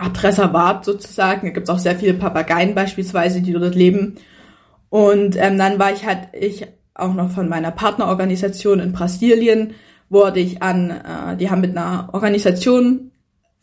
Art 0.00 0.22
Reservat 0.22 0.84
sozusagen. 0.84 1.46
Da 1.46 1.52
gibt's 1.52 1.70
auch 1.70 1.78
sehr 1.78 1.96
viele 1.96 2.14
Papageien 2.14 2.74
beispielsweise, 2.74 3.42
die 3.42 3.52
dort 3.52 3.74
leben. 3.74 4.16
Und 4.88 5.36
ähm, 5.36 5.58
dann 5.58 5.78
war 5.78 5.92
ich 5.92 6.06
halt, 6.06 6.28
ich 6.32 6.66
auch 6.94 7.14
noch 7.14 7.30
von 7.30 7.48
meiner 7.48 7.70
Partnerorganisation 7.70 8.80
in 8.80 8.92
Brasilien, 8.92 9.74
wurde 10.08 10.40
ich 10.40 10.62
an, 10.62 10.90
äh, 10.90 11.36
die 11.36 11.50
haben 11.50 11.60
mit 11.60 11.76
einer 11.76 12.10
Organisation 12.12 13.12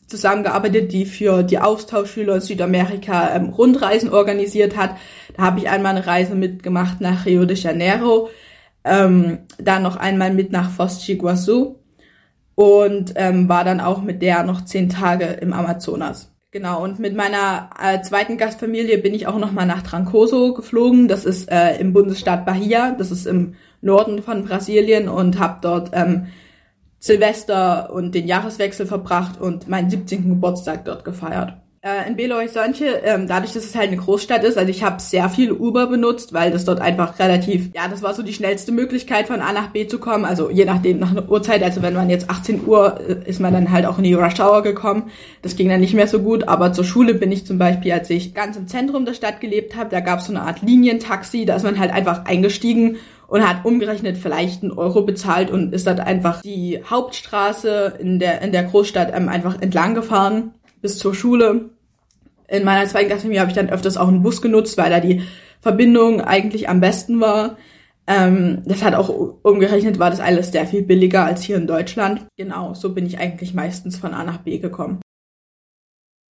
zusammengearbeitet, 0.07 0.93
die 0.93 1.05
für 1.05 1.43
die 1.43 1.59
Austauschschüler 1.59 2.35
in 2.35 2.41
Südamerika 2.41 3.35
ähm, 3.35 3.49
Rundreisen 3.49 4.09
organisiert 4.09 4.77
hat. 4.77 4.95
Da 5.35 5.43
habe 5.43 5.59
ich 5.59 5.69
einmal 5.69 5.95
eine 5.95 6.07
Reise 6.07 6.35
mitgemacht 6.35 7.01
nach 7.01 7.25
Rio 7.25 7.45
de 7.45 7.57
Janeiro, 7.57 8.29
ähm, 8.85 9.39
dann 9.57 9.83
noch 9.83 9.97
einmal 9.97 10.33
mit 10.33 10.53
nach 10.53 10.69
Foz 10.69 11.05
de 11.05 11.17
Iguaçu 11.17 11.75
und 12.57 13.13
ähm, 13.17 13.47
war 13.47 13.63
dann 13.63 13.79
auch 13.79 14.01
mit 14.01 14.23
der 14.23 14.41
noch 14.41 14.65
zehn 14.65 14.89
Tage 14.89 15.25
im 15.25 15.53
Amazonas. 15.53 16.31
Genau, 16.49 16.83
und 16.83 16.97
mit 16.97 17.15
meiner 17.15 17.69
äh, 17.79 18.01
zweiten 18.01 18.35
Gastfamilie 18.35 18.97
bin 18.97 19.13
ich 19.13 19.27
auch 19.27 19.37
noch 19.37 19.51
mal 19.51 19.67
nach 19.67 19.83
Trancoso 19.83 20.55
geflogen. 20.55 21.07
Das 21.07 21.23
ist 21.23 21.51
äh, 21.51 21.77
im 21.77 21.93
Bundesstaat 21.93 22.47
Bahia, 22.47 22.95
das 22.97 23.11
ist 23.11 23.27
im 23.27 23.53
Norden 23.81 24.23
von 24.23 24.43
Brasilien 24.43 25.07
und 25.07 25.37
habe 25.37 25.59
dort 25.61 25.91
ähm, 25.93 26.29
Silvester 26.97 27.93
und 27.93 28.15
den 28.15 28.25
Jahreswechsel 28.25 28.87
verbracht 28.87 29.39
und 29.39 29.67
meinen 29.67 29.91
17. 29.91 30.27
Geburtstag 30.27 30.83
dort 30.83 31.05
gefeiert. 31.05 31.53
Äh, 31.87 32.09
in 32.09 32.17
Belo 32.17 32.35
Horizonte, 32.35 33.01
ähm, 33.05 33.27
dadurch, 33.27 33.53
dass 33.53 33.63
es 33.63 33.73
halt 33.73 33.87
eine 33.87 33.97
Großstadt 33.97 34.43
ist, 34.43 34.57
also 34.57 34.69
ich 34.69 34.83
habe 34.83 34.99
sehr 34.99 35.29
viel 35.29 35.53
Uber 35.53 35.87
benutzt, 35.87 36.33
weil 36.33 36.51
das 36.51 36.65
dort 36.65 36.81
einfach 36.81 37.17
relativ, 37.17 37.69
ja, 37.73 37.87
das 37.87 38.01
war 38.01 38.13
so 38.13 38.23
die 38.23 38.33
schnellste 38.33 38.73
Möglichkeit 38.73 39.27
von 39.27 39.39
A 39.39 39.53
nach 39.53 39.67
B 39.67 39.87
zu 39.87 39.97
kommen, 39.97 40.25
also 40.25 40.49
je 40.49 40.65
nachdem 40.65 40.99
nach 40.99 41.11
einer 41.11 41.29
Uhrzeit, 41.29 41.63
also 41.63 41.81
wenn 41.81 41.93
man 41.93 42.09
jetzt 42.09 42.29
18 42.29 42.67
Uhr 42.67 42.99
äh, 42.99 43.29
ist 43.29 43.39
man 43.39 43.53
dann 43.53 43.71
halt 43.71 43.85
auch 43.85 43.99
in 43.99 44.03
die 44.03 44.15
Rush 44.15 44.37
Hour 44.41 44.63
gekommen, 44.63 45.11
das 45.43 45.55
ging 45.55 45.69
dann 45.69 45.79
nicht 45.79 45.93
mehr 45.93 46.07
so 46.07 46.19
gut, 46.19 46.49
aber 46.49 46.73
zur 46.73 46.83
Schule 46.83 47.13
bin 47.13 47.31
ich 47.31 47.45
zum 47.45 47.57
Beispiel, 47.57 47.93
als 47.93 48.09
ich 48.09 48.33
ganz 48.33 48.57
im 48.57 48.67
Zentrum 48.67 49.05
der 49.05 49.13
Stadt 49.13 49.39
gelebt 49.39 49.77
habe, 49.77 49.89
da 49.89 50.01
gab 50.01 50.19
es 50.19 50.25
so 50.25 50.33
eine 50.33 50.41
Art 50.41 50.61
Linientaxi, 50.61 51.45
da 51.45 51.55
ist 51.55 51.63
man 51.63 51.79
halt 51.79 51.93
einfach 51.93 52.25
eingestiegen 52.25 52.97
und 53.27 53.47
hat 53.47 53.63
umgerechnet 53.63 54.17
vielleicht 54.17 54.61
einen 54.61 54.73
Euro 54.73 55.03
bezahlt 55.03 55.49
und 55.51 55.73
ist 55.73 55.87
dann 55.87 56.01
einfach 56.01 56.41
die 56.41 56.81
Hauptstraße 56.89 57.93
in 57.99 58.19
der, 58.19 58.41
in 58.41 58.51
der 58.51 58.63
Großstadt 58.63 59.13
ähm, 59.15 59.29
einfach 59.29 59.61
entlang 59.61 59.95
gefahren 59.95 60.51
bis 60.81 60.97
zur 60.97 61.15
Schule. 61.15 61.76
In 62.47 62.63
meiner 62.63 62.87
zweiten 62.87 63.09
Gastfamilie 63.09 63.41
habe 63.41 63.51
ich 63.51 63.57
dann 63.57 63.69
öfters 63.69 63.97
auch 63.97 64.07
einen 64.07 64.23
Bus 64.23 64.41
genutzt, 64.41 64.77
weil 64.77 64.89
da 64.89 64.99
die 64.99 65.23
Verbindung 65.59 66.21
eigentlich 66.21 66.69
am 66.69 66.79
besten 66.79 67.19
war. 67.19 67.57
Ähm, 68.07 68.63
das 68.65 68.83
hat 68.83 68.95
auch 68.95 69.09
umgerechnet, 69.43 69.99
war 69.99 70.09
das 70.09 70.21
alles 70.21 70.51
sehr 70.51 70.65
viel 70.65 70.81
billiger 70.81 71.25
als 71.25 71.43
hier 71.43 71.57
in 71.57 71.67
Deutschland. 71.67 72.25
Genau, 72.37 72.73
so 72.73 72.93
bin 72.93 73.05
ich 73.05 73.19
eigentlich 73.19 73.53
meistens 73.53 73.97
von 73.97 74.13
A 74.13 74.23
nach 74.23 74.37
B 74.37 74.59
gekommen. 74.59 75.01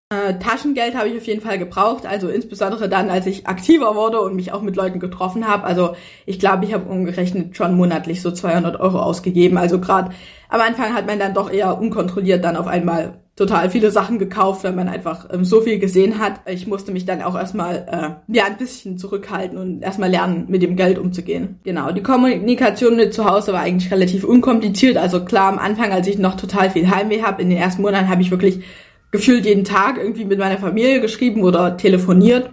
Äh, 0.09 0.39
Taschengeld 0.39 0.95
habe 0.95 1.09
ich 1.09 1.17
auf 1.19 1.27
jeden 1.27 1.41
Fall 1.41 1.59
gebraucht, 1.59 2.07
also 2.07 2.29
insbesondere 2.29 2.89
dann, 2.89 3.11
als 3.11 3.27
ich 3.27 3.49
aktiver 3.49 3.97
wurde 3.97 4.21
und 4.21 4.37
mich 4.37 4.53
auch 4.53 4.63
mit 4.63 4.77
Leuten 4.77 5.01
getroffen 5.01 5.49
habe. 5.49 5.65
Also 5.65 5.97
ich 6.25 6.39
glaube, 6.39 6.65
ich 6.65 6.73
habe 6.73 6.89
umgerechnet 6.89 7.57
schon 7.57 7.75
monatlich 7.75 8.23
so 8.23 8.31
200 8.31 8.79
Euro 8.81 9.01
ausgegeben. 9.01 9.59
Also 9.59 9.81
gerade 9.81 10.13
am 10.49 10.61
Anfang 10.61 10.95
hat 10.95 11.07
man 11.07 11.19
dann 11.19 11.35
doch 11.35 11.51
eher 11.51 11.77
unkontrolliert 11.79 12.45
dann 12.45 12.57
auf 12.57 12.69
einmal 12.69 13.26
total 13.37 13.69
viele 13.71 13.91
Sachen 13.91 14.19
gekauft, 14.19 14.65
weil 14.65 14.73
man 14.73 14.89
einfach 14.89 15.29
ähm, 15.31 15.45
so 15.45 15.61
viel 15.61 15.79
gesehen 15.79 16.19
hat. 16.19 16.41
Ich 16.47 16.67
musste 16.67 16.91
mich 16.91 17.05
dann 17.05 17.23
auch 17.23 17.37
erstmal 17.37 18.19
äh, 18.29 18.35
ja 18.35 18.47
ein 18.47 18.57
bisschen 18.57 18.97
zurückhalten 18.97 19.59
und 19.59 19.83
erstmal 19.83 20.11
lernen, 20.11 20.47
mit 20.49 20.63
dem 20.63 20.75
Geld 20.75 20.99
umzugehen. 20.99 21.61
Genau, 21.63 21.93
die 21.93 22.03
Kommunikation 22.03 22.97
mit 22.97 23.13
zu 23.13 23.27
Hause 23.27 23.53
war 23.53 23.61
eigentlich 23.61 23.93
relativ 23.93 24.25
unkompliziert. 24.25 24.97
Also 24.97 25.25
klar, 25.25 25.53
am 25.53 25.59
Anfang, 25.59 25.93
als 25.93 26.07
ich 26.07 26.19
noch 26.19 26.37
total 26.37 26.71
viel 26.71 26.91
Heimweh 26.91 27.23
habe, 27.23 27.43
in 27.43 27.51
den 27.51 27.59
ersten 27.59 27.83
Monaten 27.83 28.09
habe 28.09 28.23
ich 28.23 28.31
wirklich 28.31 28.65
gefühlt 29.11 29.45
jeden 29.45 29.65
Tag 29.65 29.99
irgendwie 29.99 30.25
mit 30.25 30.39
meiner 30.39 30.59
Familie 30.59 31.03
geschrieben 31.03 31.43
oder 31.43 31.77
telefoniert. 31.77 32.51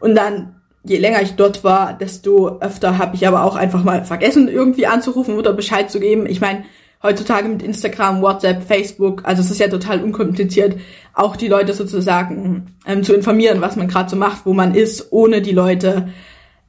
Und 0.00 0.14
dann, 0.14 0.56
je 0.84 0.96
länger 0.96 1.20
ich 1.20 1.32
dort 1.32 1.64
war, 1.64 1.92
desto 1.92 2.60
öfter 2.60 2.96
habe 2.96 3.14
ich 3.14 3.28
aber 3.28 3.44
auch 3.44 3.56
einfach 3.56 3.84
mal 3.84 4.04
vergessen, 4.04 4.48
irgendwie 4.48 4.86
anzurufen 4.86 5.36
oder 5.36 5.52
Bescheid 5.52 5.90
zu 5.90 6.00
geben. 6.00 6.26
Ich 6.26 6.40
meine, 6.40 6.64
heutzutage 7.04 7.48
mit 7.48 7.62
Instagram, 7.62 8.22
WhatsApp, 8.22 8.64
Facebook, 8.64 9.22
also 9.24 9.42
es 9.42 9.50
ist 9.50 9.60
ja 9.60 9.68
total 9.68 10.02
unkompliziert, 10.02 10.80
auch 11.12 11.36
die 11.36 11.48
Leute 11.48 11.74
sozusagen 11.74 12.74
ähm, 12.86 13.04
zu 13.04 13.14
informieren, 13.14 13.60
was 13.60 13.76
man 13.76 13.86
gerade 13.86 14.10
so 14.10 14.16
macht, 14.16 14.46
wo 14.46 14.54
man 14.54 14.74
ist, 14.74 15.12
ohne 15.12 15.42
die 15.42 15.52
Leute 15.52 16.08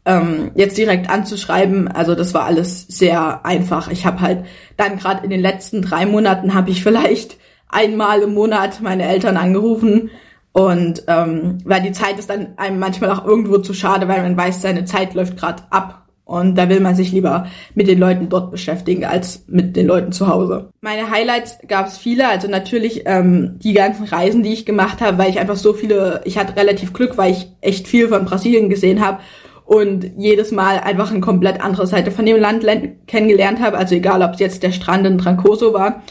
ähm, 0.05 0.51
jetzt 0.53 0.77
direkt 0.77 1.09
anzuschreiben. 1.09 1.87
Also 1.87 2.13
das 2.13 2.33
war 2.33 2.43
alles 2.43 2.85
sehr 2.87 3.45
einfach. 3.45 3.89
Ich 3.89 4.05
habe 4.05 4.19
halt 4.19 4.45
dann 4.77 4.97
gerade 4.97 5.23
in 5.23 5.29
den 5.29 5.41
letzten 5.41 5.81
drei 5.81 6.05
Monaten 6.05 6.53
habe 6.53 6.69
ich 6.69 6.83
vielleicht 6.83 7.37
einmal 7.69 8.21
im 8.21 8.33
Monat 8.33 8.81
meine 8.81 9.07
Eltern 9.07 9.37
angerufen 9.37 10.11
und 10.51 11.03
ähm, 11.07 11.57
weil 11.65 11.81
die 11.81 11.91
Zeit 11.91 12.19
ist 12.19 12.29
dann 12.29 12.57
einem 12.57 12.79
manchmal 12.79 13.11
auch 13.11 13.25
irgendwo 13.25 13.57
zu 13.57 13.73
schade, 13.73 14.07
weil 14.07 14.21
man 14.21 14.37
weiß, 14.37 14.61
seine 14.61 14.85
Zeit 14.85 15.13
läuft 15.13 15.37
gerade 15.37 15.63
ab 15.69 16.04
und 16.25 16.55
da 16.55 16.67
will 16.69 16.79
man 16.79 16.95
sich 16.95 17.11
lieber 17.11 17.47
mit 17.75 17.87
den 17.87 17.99
Leuten 17.99 18.29
dort 18.29 18.51
beschäftigen 18.51 19.05
als 19.05 19.45
mit 19.47 19.75
den 19.75 19.85
Leuten 19.85 20.11
zu 20.11 20.27
Hause. 20.27 20.71
Meine 20.81 21.09
Highlights 21.11 21.59
gab 21.67 21.87
es 21.87 21.97
viele, 21.97 22.27
also 22.27 22.47
natürlich 22.47 23.03
ähm, 23.05 23.59
die 23.63 23.73
ganzen 23.73 24.05
Reisen, 24.05 24.43
die 24.43 24.51
ich 24.51 24.65
gemacht 24.65 25.01
habe, 25.01 25.19
weil 25.19 25.29
ich 25.29 25.39
einfach 25.39 25.55
so 25.55 25.73
viele, 25.73 26.21
ich 26.25 26.37
hatte 26.37 26.55
relativ 26.55 26.93
Glück, 26.93 27.17
weil 27.17 27.31
ich 27.31 27.51
echt 27.61 27.87
viel 27.87 28.09
von 28.09 28.25
Brasilien 28.25 28.69
gesehen 28.69 29.05
habe 29.05 29.19
und 29.65 30.11
jedes 30.17 30.51
Mal 30.51 30.79
einfach 30.79 31.11
eine 31.11 31.21
komplett 31.21 31.61
andere 31.61 31.87
Seite 31.87 32.11
von 32.11 32.25
dem 32.25 32.39
Land 32.39 32.65
kennengelernt 33.07 33.59
habe. 33.61 33.77
Also 33.77 33.95
egal, 33.95 34.21
ob 34.21 34.33
es 34.33 34.39
jetzt 34.39 34.63
der 34.63 34.71
Strand 34.71 35.05
in 35.05 35.17
Trancoso 35.17 35.73
war 35.73 36.01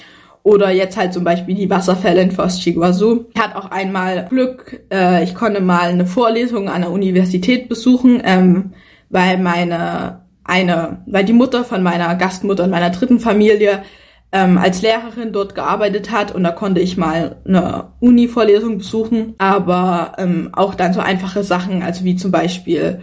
oder 0.44 0.70
jetzt 0.70 0.96
halt 0.96 1.12
zum 1.12 1.24
Beispiel 1.24 1.54
die 1.54 1.70
Wasserfälle 1.70 2.20
in 2.20 2.30
Foz 2.30 2.60
Chiguazu. 2.60 3.26
Ich 3.34 3.40
hatte 3.40 3.56
auch 3.56 3.70
einmal 3.70 4.26
Glück, 4.28 4.82
äh, 4.92 5.24
ich 5.24 5.34
konnte 5.34 5.60
mal 5.60 5.88
eine 5.88 6.06
Vorlesung 6.06 6.68
an 6.68 6.82
der 6.82 6.90
Universität 6.90 7.68
besuchen, 7.68 8.22
ähm, 8.24 8.72
weil 9.10 9.38
meine 9.38 10.24
eine, 10.44 11.02
weil 11.06 11.24
die 11.24 11.32
Mutter 11.32 11.64
von 11.64 11.82
meiner 11.82 12.14
Gastmutter 12.16 12.64
in 12.64 12.70
meiner 12.70 12.90
dritten 12.90 13.18
Familie 13.18 13.82
ähm, 14.30 14.58
als 14.58 14.82
Lehrerin 14.82 15.32
dort 15.32 15.54
gearbeitet 15.54 16.10
hat 16.10 16.34
und 16.34 16.44
da 16.44 16.50
konnte 16.50 16.80
ich 16.80 16.96
mal 16.96 17.36
eine 17.46 17.92
Uni-Vorlesung 18.00 18.78
besuchen, 18.78 19.34
aber 19.38 20.12
ähm, 20.18 20.50
auch 20.52 20.74
dann 20.74 20.92
so 20.92 21.00
einfache 21.00 21.44
Sachen, 21.44 21.82
also 21.82 22.04
wie 22.04 22.16
zum 22.16 22.30
Beispiel, 22.30 23.00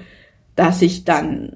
dass 0.55 0.81
ich 0.81 1.03
dann 1.03 1.55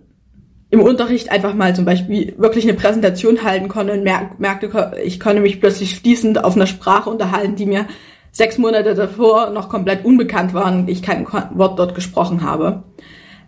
im 0.71 0.79
Unterricht 0.81 1.31
einfach 1.31 1.53
mal 1.53 1.75
zum 1.75 1.85
Beispiel 1.85 2.33
wirklich 2.37 2.65
eine 2.65 2.73
Präsentation 2.73 3.43
halten 3.43 3.67
konnte 3.67 3.93
und 3.93 4.03
merk, 4.03 4.39
merkte, 4.39 4.93
ich 5.03 5.19
konnte 5.19 5.41
mich 5.41 5.59
plötzlich 5.59 5.95
fließend 5.99 6.43
auf 6.43 6.55
einer 6.55 6.67
Sprache 6.67 7.09
unterhalten, 7.09 7.55
die 7.55 7.65
mir 7.65 7.85
sechs 8.31 8.57
Monate 8.57 8.95
davor 8.95 9.51
noch 9.51 9.69
komplett 9.69 10.03
unbekannt 10.03 10.53
war 10.53 10.65
und 10.65 10.89
ich 10.89 11.01
kein 11.01 11.27
Wort 11.31 11.79
dort 11.79 11.95
gesprochen 11.95 12.41
habe. 12.41 12.83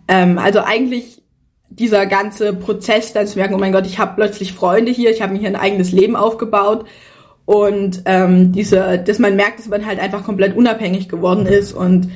Ähm, 0.08 0.38
also 0.38 0.60
eigentlich 0.60 1.22
dieser 1.70 2.06
ganze 2.06 2.54
Prozess, 2.54 3.12
dann 3.12 3.26
zu 3.26 3.38
merken, 3.38 3.54
oh 3.54 3.58
mein 3.58 3.72
Gott, 3.72 3.86
ich 3.86 3.98
habe 3.98 4.14
plötzlich 4.16 4.52
Freunde 4.52 4.90
hier, 4.90 5.10
ich 5.10 5.22
habe 5.22 5.32
mir 5.32 5.38
hier 5.38 5.48
ein 5.48 5.56
eigenes 5.56 5.92
Leben 5.92 6.16
aufgebaut 6.16 6.86
und 7.44 8.02
ähm, 8.06 8.52
diese, 8.52 8.98
dass 8.98 9.18
man 9.18 9.36
merkt, 9.36 9.58
dass 9.60 9.68
man 9.68 9.86
halt 9.86 10.00
einfach 10.00 10.24
komplett 10.24 10.56
unabhängig 10.56 11.08
geworden 11.08 11.46
ist 11.46 11.72
und 11.72 12.10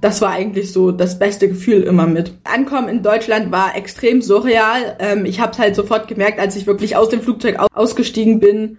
das 0.00 0.20
war 0.20 0.32
eigentlich 0.32 0.70
so 0.70 0.92
das 0.92 1.18
beste 1.18 1.48
Gefühl 1.48 1.82
immer 1.82 2.06
mit. 2.06 2.34
Ankommen 2.44 2.88
in 2.88 3.02
Deutschland 3.02 3.50
war 3.50 3.74
extrem 3.74 4.20
surreal. 4.20 4.96
Ähm, 4.98 5.24
ich 5.24 5.40
habe 5.40 5.52
es 5.52 5.58
halt 5.58 5.74
sofort 5.74 6.08
gemerkt, 6.08 6.38
als 6.38 6.56
ich 6.56 6.66
wirklich 6.66 6.94
aus 6.94 7.08
dem 7.08 7.22
Flugzeug 7.22 7.56
ausgestiegen 7.72 8.38
bin 8.38 8.76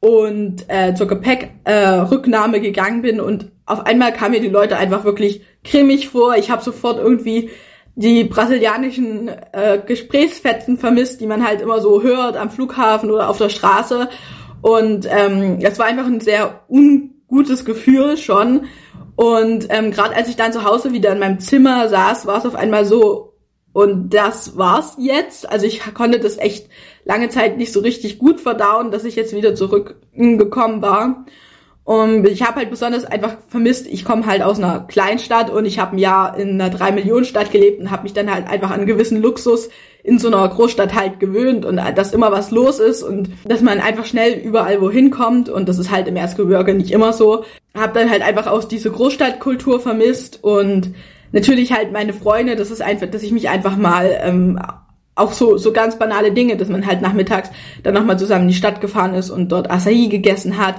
und 0.00 0.64
äh, 0.68 0.94
zur 0.94 1.08
Gepäckrücknahme 1.08 2.56
äh, 2.56 2.60
gegangen 2.60 3.02
bin 3.02 3.20
und 3.20 3.52
auf 3.66 3.84
einmal 3.84 4.12
kamen 4.12 4.32
mir 4.32 4.40
die 4.40 4.48
Leute 4.48 4.76
einfach 4.78 5.04
wirklich 5.04 5.42
grimmig 5.62 6.08
vor. 6.08 6.36
Ich 6.36 6.50
habe 6.50 6.62
sofort 6.62 6.98
irgendwie 6.98 7.50
die 7.94 8.24
brasilianischen 8.24 9.28
äh, 9.52 9.78
Gesprächsfetzen 9.84 10.78
vermisst, 10.78 11.20
die 11.20 11.26
man 11.26 11.46
halt 11.46 11.60
immer 11.60 11.80
so 11.80 12.02
hört 12.02 12.36
am 12.36 12.50
Flughafen 12.50 13.10
oder 13.10 13.28
auf 13.28 13.38
der 13.38 13.50
Straße. 13.50 14.08
Und 14.62 15.06
ähm, 15.10 15.58
es 15.60 15.78
war 15.78 15.86
einfach 15.86 16.06
ein 16.06 16.20
sehr 16.20 16.64
ungutes 16.68 17.64
Gefühl 17.64 18.16
schon. 18.16 18.66
Und 19.16 19.66
ähm, 19.68 19.90
gerade 19.90 20.16
als 20.16 20.28
ich 20.28 20.36
dann 20.36 20.52
zu 20.52 20.64
Hause 20.64 20.92
wieder 20.92 21.12
in 21.12 21.18
meinem 21.18 21.40
Zimmer 21.40 21.88
saß, 21.88 22.26
war 22.26 22.38
es 22.38 22.46
auf 22.46 22.54
einmal 22.54 22.84
so, 22.84 23.32
und 23.72 24.10
das 24.10 24.56
war's 24.56 24.96
jetzt. 24.98 25.48
Also 25.48 25.66
ich 25.66 25.80
konnte 25.94 26.20
das 26.20 26.38
echt 26.38 26.68
lange 27.04 27.28
Zeit 27.28 27.56
nicht 27.56 27.72
so 27.72 27.80
richtig 27.80 28.18
gut 28.18 28.40
verdauen, 28.40 28.90
dass 28.90 29.04
ich 29.04 29.16
jetzt 29.16 29.34
wieder 29.34 29.54
zurückgekommen 29.54 30.82
war. 30.82 31.24
Und 31.84 32.28
ich 32.28 32.42
habe 32.42 32.56
halt 32.56 32.70
besonders 32.70 33.04
einfach 33.04 33.38
vermisst, 33.48 33.88
ich 33.88 34.04
komme 34.04 34.24
halt 34.26 34.42
aus 34.42 34.58
einer 34.58 34.80
Kleinstadt 34.86 35.50
und 35.50 35.66
ich 35.66 35.80
habe 35.80 35.96
ein 35.96 35.98
Jahr 35.98 36.36
in 36.36 36.60
einer 36.60 36.70
drei 36.70 36.92
Millionen 36.92 37.24
Stadt 37.24 37.50
gelebt 37.50 37.80
und 37.80 37.90
habe 37.90 38.04
mich 38.04 38.12
dann 38.12 38.32
halt 38.32 38.48
einfach 38.48 38.70
an 38.70 38.86
gewissen 38.86 39.20
Luxus 39.20 39.68
in 40.04 40.20
so 40.20 40.28
einer 40.28 40.48
Großstadt 40.48 40.94
halt 40.94 41.18
gewöhnt 41.18 41.64
und 41.64 41.76
dass 41.76 42.12
immer 42.12 42.30
was 42.30 42.52
los 42.52 42.78
ist 42.78 43.02
und 43.02 43.30
dass 43.44 43.62
man 43.62 43.80
einfach 43.80 44.04
schnell 44.04 44.38
überall 44.38 44.80
wohin 44.80 45.10
kommt 45.10 45.48
und 45.48 45.68
das 45.68 45.78
ist 45.78 45.90
halt 45.90 46.06
im 46.06 46.16
Erzgebirge 46.16 46.74
nicht 46.74 46.92
immer 46.92 47.12
so. 47.12 47.44
Hab 47.74 47.94
dann 47.94 48.10
halt 48.10 48.22
einfach 48.22 48.46
aus 48.46 48.68
diese 48.68 48.90
Großstadtkultur 48.90 49.80
vermisst 49.80 50.38
und 50.42 50.94
natürlich 51.32 51.72
halt 51.72 51.90
meine 51.90 52.12
Freunde, 52.12 52.54
das 52.54 52.70
ist 52.70 52.82
einfach, 52.82 53.08
dass 53.08 53.24
ich 53.24 53.32
mich 53.32 53.48
einfach 53.48 53.76
mal 53.76 54.18
ähm, 54.22 54.60
auch 55.16 55.32
so 55.32 55.56
so 55.56 55.72
ganz 55.72 55.98
banale 55.98 56.30
Dinge, 56.30 56.56
dass 56.56 56.68
man 56.68 56.86
halt 56.86 57.02
nachmittags 57.02 57.50
dann 57.82 57.94
nochmal 57.94 58.18
zusammen 58.18 58.42
in 58.42 58.48
die 58.48 58.54
Stadt 58.54 58.80
gefahren 58.80 59.14
ist 59.14 59.30
und 59.30 59.50
dort 59.50 59.68
Acai 59.70 60.06
gegessen 60.06 60.58
hat 60.58 60.76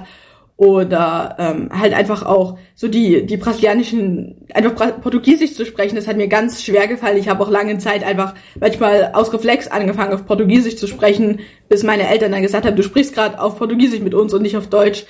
oder 0.56 1.34
ähm, 1.38 1.68
halt 1.72 1.94
einfach 1.94 2.24
auch 2.24 2.58
so 2.76 2.86
die 2.86 3.26
die 3.26 3.36
brasilianischen 3.36 4.46
einfach 4.54 5.00
Portugiesisch 5.00 5.54
zu 5.54 5.66
sprechen, 5.66 5.96
das 5.96 6.06
hat 6.06 6.16
mir 6.16 6.28
ganz 6.28 6.62
schwer 6.62 6.86
gefallen. 6.86 7.16
Ich 7.16 7.28
habe 7.28 7.42
auch 7.42 7.50
lange 7.50 7.78
Zeit 7.78 8.04
einfach 8.04 8.34
manchmal 8.60 9.10
aus 9.14 9.32
Reflex 9.32 9.66
angefangen 9.66 10.12
auf 10.12 10.26
Portugiesisch 10.26 10.76
zu 10.76 10.86
sprechen, 10.86 11.40
bis 11.68 11.82
meine 11.82 12.08
Eltern 12.08 12.30
dann 12.30 12.42
gesagt 12.42 12.66
haben, 12.66 12.76
du 12.76 12.84
sprichst 12.84 13.14
gerade 13.14 13.40
auf 13.40 13.58
Portugiesisch 13.58 14.00
mit 14.00 14.14
uns 14.14 14.32
und 14.32 14.42
nicht 14.42 14.56
auf 14.56 14.68
Deutsch. 14.68 15.06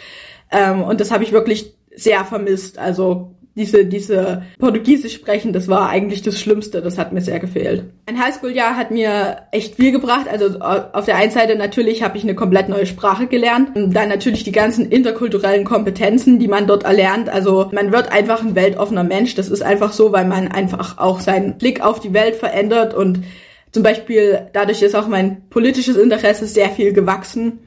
Ähm, 0.51 0.83
und 0.83 1.01
das 1.01 1.11
habe 1.11 1.25
ich 1.25 1.33
wirklich 1.33 1.75
sehr 1.95 2.25
vermisst. 2.25 2.79
Also 2.79 3.34
diese, 3.57 3.85
diese 3.85 4.43
Portugiesisch 4.59 5.15
sprechen, 5.15 5.53
das 5.53 5.69
war 5.69 5.89
eigentlich 5.89 6.23
das 6.23 6.41
Schlimmste, 6.41 6.83
das 6.83 6.99
hat 6.99 7.13
mir 7.13 7.21
sehr 7.21 7.39
gefehlt. 7.39 7.85
Ein 8.07 8.21
Highschool-Jahr 8.21 8.77
hat 8.77 8.91
mir 8.91 9.43
echt 9.53 9.77
viel 9.77 9.93
gebracht. 9.93 10.27
Also 10.29 10.59
auf 10.59 11.05
der 11.05 11.17
einen 11.17 11.31
Seite 11.31 11.57
natürlich 11.57 12.03
habe 12.03 12.19
ich 12.19 12.25
eine 12.25 12.35
komplett 12.35 12.69
neue 12.69 12.87
Sprache 12.87 13.27
gelernt. 13.27 13.71
Dann 13.75 14.09
natürlich 14.09 14.43
die 14.43 14.53
ganzen 14.53 14.91
interkulturellen 14.91 15.65
Kompetenzen, 15.65 16.39
die 16.39 16.49
man 16.49 16.67
dort 16.67 16.85
erlernt. 16.85 17.29
Also 17.29 17.71
man 17.73 17.93
wird 17.93 18.11
einfach 18.11 18.43
ein 18.43 18.57
weltoffener 18.57 19.05
Mensch. 19.05 19.37
Das 19.37 19.49
ist 19.49 19.63
einfach 19.63 19.93
so, 19.93 20.13
weil 20.13 20.25
man 20.25 20.49
einfach 20.49 20.99
auch 20.99 21.21
seinen 21.21 21.57
Blick 21.57 21.81
auf 21.81 22.01
die 22.01 22.13
Welt 22.13 22.35
verändert 22.35 22.93
und 22.93 23.23
zum 23.71 23.83
Beispiel 23.83 24.49
dadurch 24.53 24.83
ist 24.83 24.95
auch 24.95 25.09
mein 25.09 25.49
politisches 25.51 25.97
Interesse 25.97 26.47
sehr 26.47 26.71
viel 26.71 26.93
gewachsen. 26.93 27.59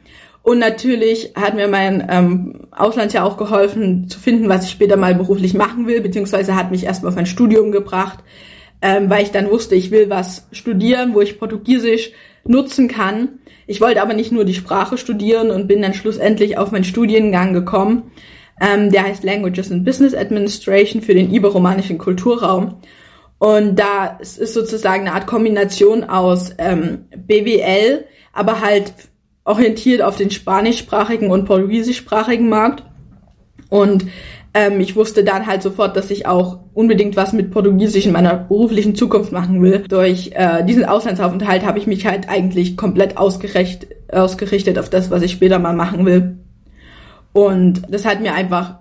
Und 0.47 0.59
natürlich 0.59 1.33
hat 1.35 1.55
mir 1.55 1.67
mein 1.67 2.07
ähm, 2.09 2.67
Auslandsjahr 2.71 3.25
auch 3.25 3.35
geholfen 3.35 4.07
zu 4.07 4.17
finden, 4.17 4.47
was 4.47 4.63
ich 4.63 4.71
später 4.71 4.95
mal 4.95 5.13
beruflich 5.13 5.53
machen 5.53 5.87
will, 5.87 5.99
beziehungsweise 5.99 6.55
hat 6.55 6.71
mich 6.71 6.85
erstmal 6.85 7.09
auf 7.09 7.17
mein 7.17 7.25
Studium 7.25 7.73
gebracht, 7.73 8.19
ähm, 8.81 9.09
weil 9.09 9.23
ich 9.23 9.31
dann 9.31 9.51
wusste, 9.51 9.75
ich 9.75 9.91
will 9.91 10.09
was 10.09 10.47
studieren, 10.53 11.13
wo 11.13 11.19
ich 11.19 11.37
Portugiesisch 11.37 12.13
nutzen 12.45 12.87
kann. 12.87 13.39
Ich 13.65 13.81
wollte 13.81 14.01
aber 14.01 14.13
nicht 14.13 14.31
nur 14.31 14.45
die 14.45 14.53
Sprache 14.53 14.97
studieren 14.97 15.51
und 15.51 15.67
bin 15.67 15.81
dann 15.81 15.93
schlussendlich 15.93 16.57
auf 16.57 16.71
meinen 16.71 16.85
Studiengang 16.85 17.51
gekommen. 17.51 18.03
Ähm, 18.61 18.89
der 18.89 19.03
heißt 19.03 19.25
Languages 19.25 19.69
and 19.69 19.83
Business 19.83 20.15
Administration 20.15 21.01
für 21.01 21.13
den 21.13 21.29
iberomanischen 21.29 21.97
Kulturraum. 21.97 22.75
Und 23.37 23.77
da 23.77 24.17
ist 24.21 24.53
sozusagen 24.53 25.07
eine 25.07 25.13
Art 25.13 25.27
Kombination 25.27 26.05
aus 26.05 26.51
ähm, 26.57 26.99
BWL, 27.17 28.05
aber 28.31 28.61
halt 28.61 28.93
orientiert 29.47 30.01
auf 30.01 30.17
den 30.17 30.29
spanischsprachigen 30.29 31.31
und 31.31 31.45
portugiesischsprachigen 31.45 32.49
Markt. 32.49 32.83
Und 33.69 34.05
ähm, 34.53 34.79
ich 34.81 34.95
wusste 34.95 35.23
dann 35.23 35.47
halt 35.47 35.63
sofort, 35.63 35.95
dass 35.95 36.11
ich 36.11 36.27
auch 36.27 36.59
unbedingt 36.73 37.15
was 37.15 37.31
mit 37.31 37.51
Portugiesisch 37.51 38.05
in 38.05 38.11
meiner 38.11 38.35
beruflichen 38.35 38.95
Zukunft 38.95 39.31
machen 39.31 39.61
will. 39.61 39.85
Durch 39.87 40.31
äh, 40.33 40.65
diesen 40.65 40.83
Auslandsaufenthalt 40.83 41.65
habe 41.65 41.79
ich 41.79 41.87
mich 41.87 42.05
halt 42.05 42.27
eigentlich 42.27 42.75
komplett 42.75 43.17
ausgerichtet, 43.17 43.95
ausgerichtet 44.11 44.77
auf 44.77 44.89
das, 44.89 45.09
was 45.11 45.23
ich 45.23 45.31
später 45.31 45.59
mal 45.59 45.73
machen 45.73 46.05
will. 46.05 46.37
Und 47.31 47.83
das 47.89 48.05
hat 48.05 48.21
mir 48.21 48.33
einfach 48.33 48.79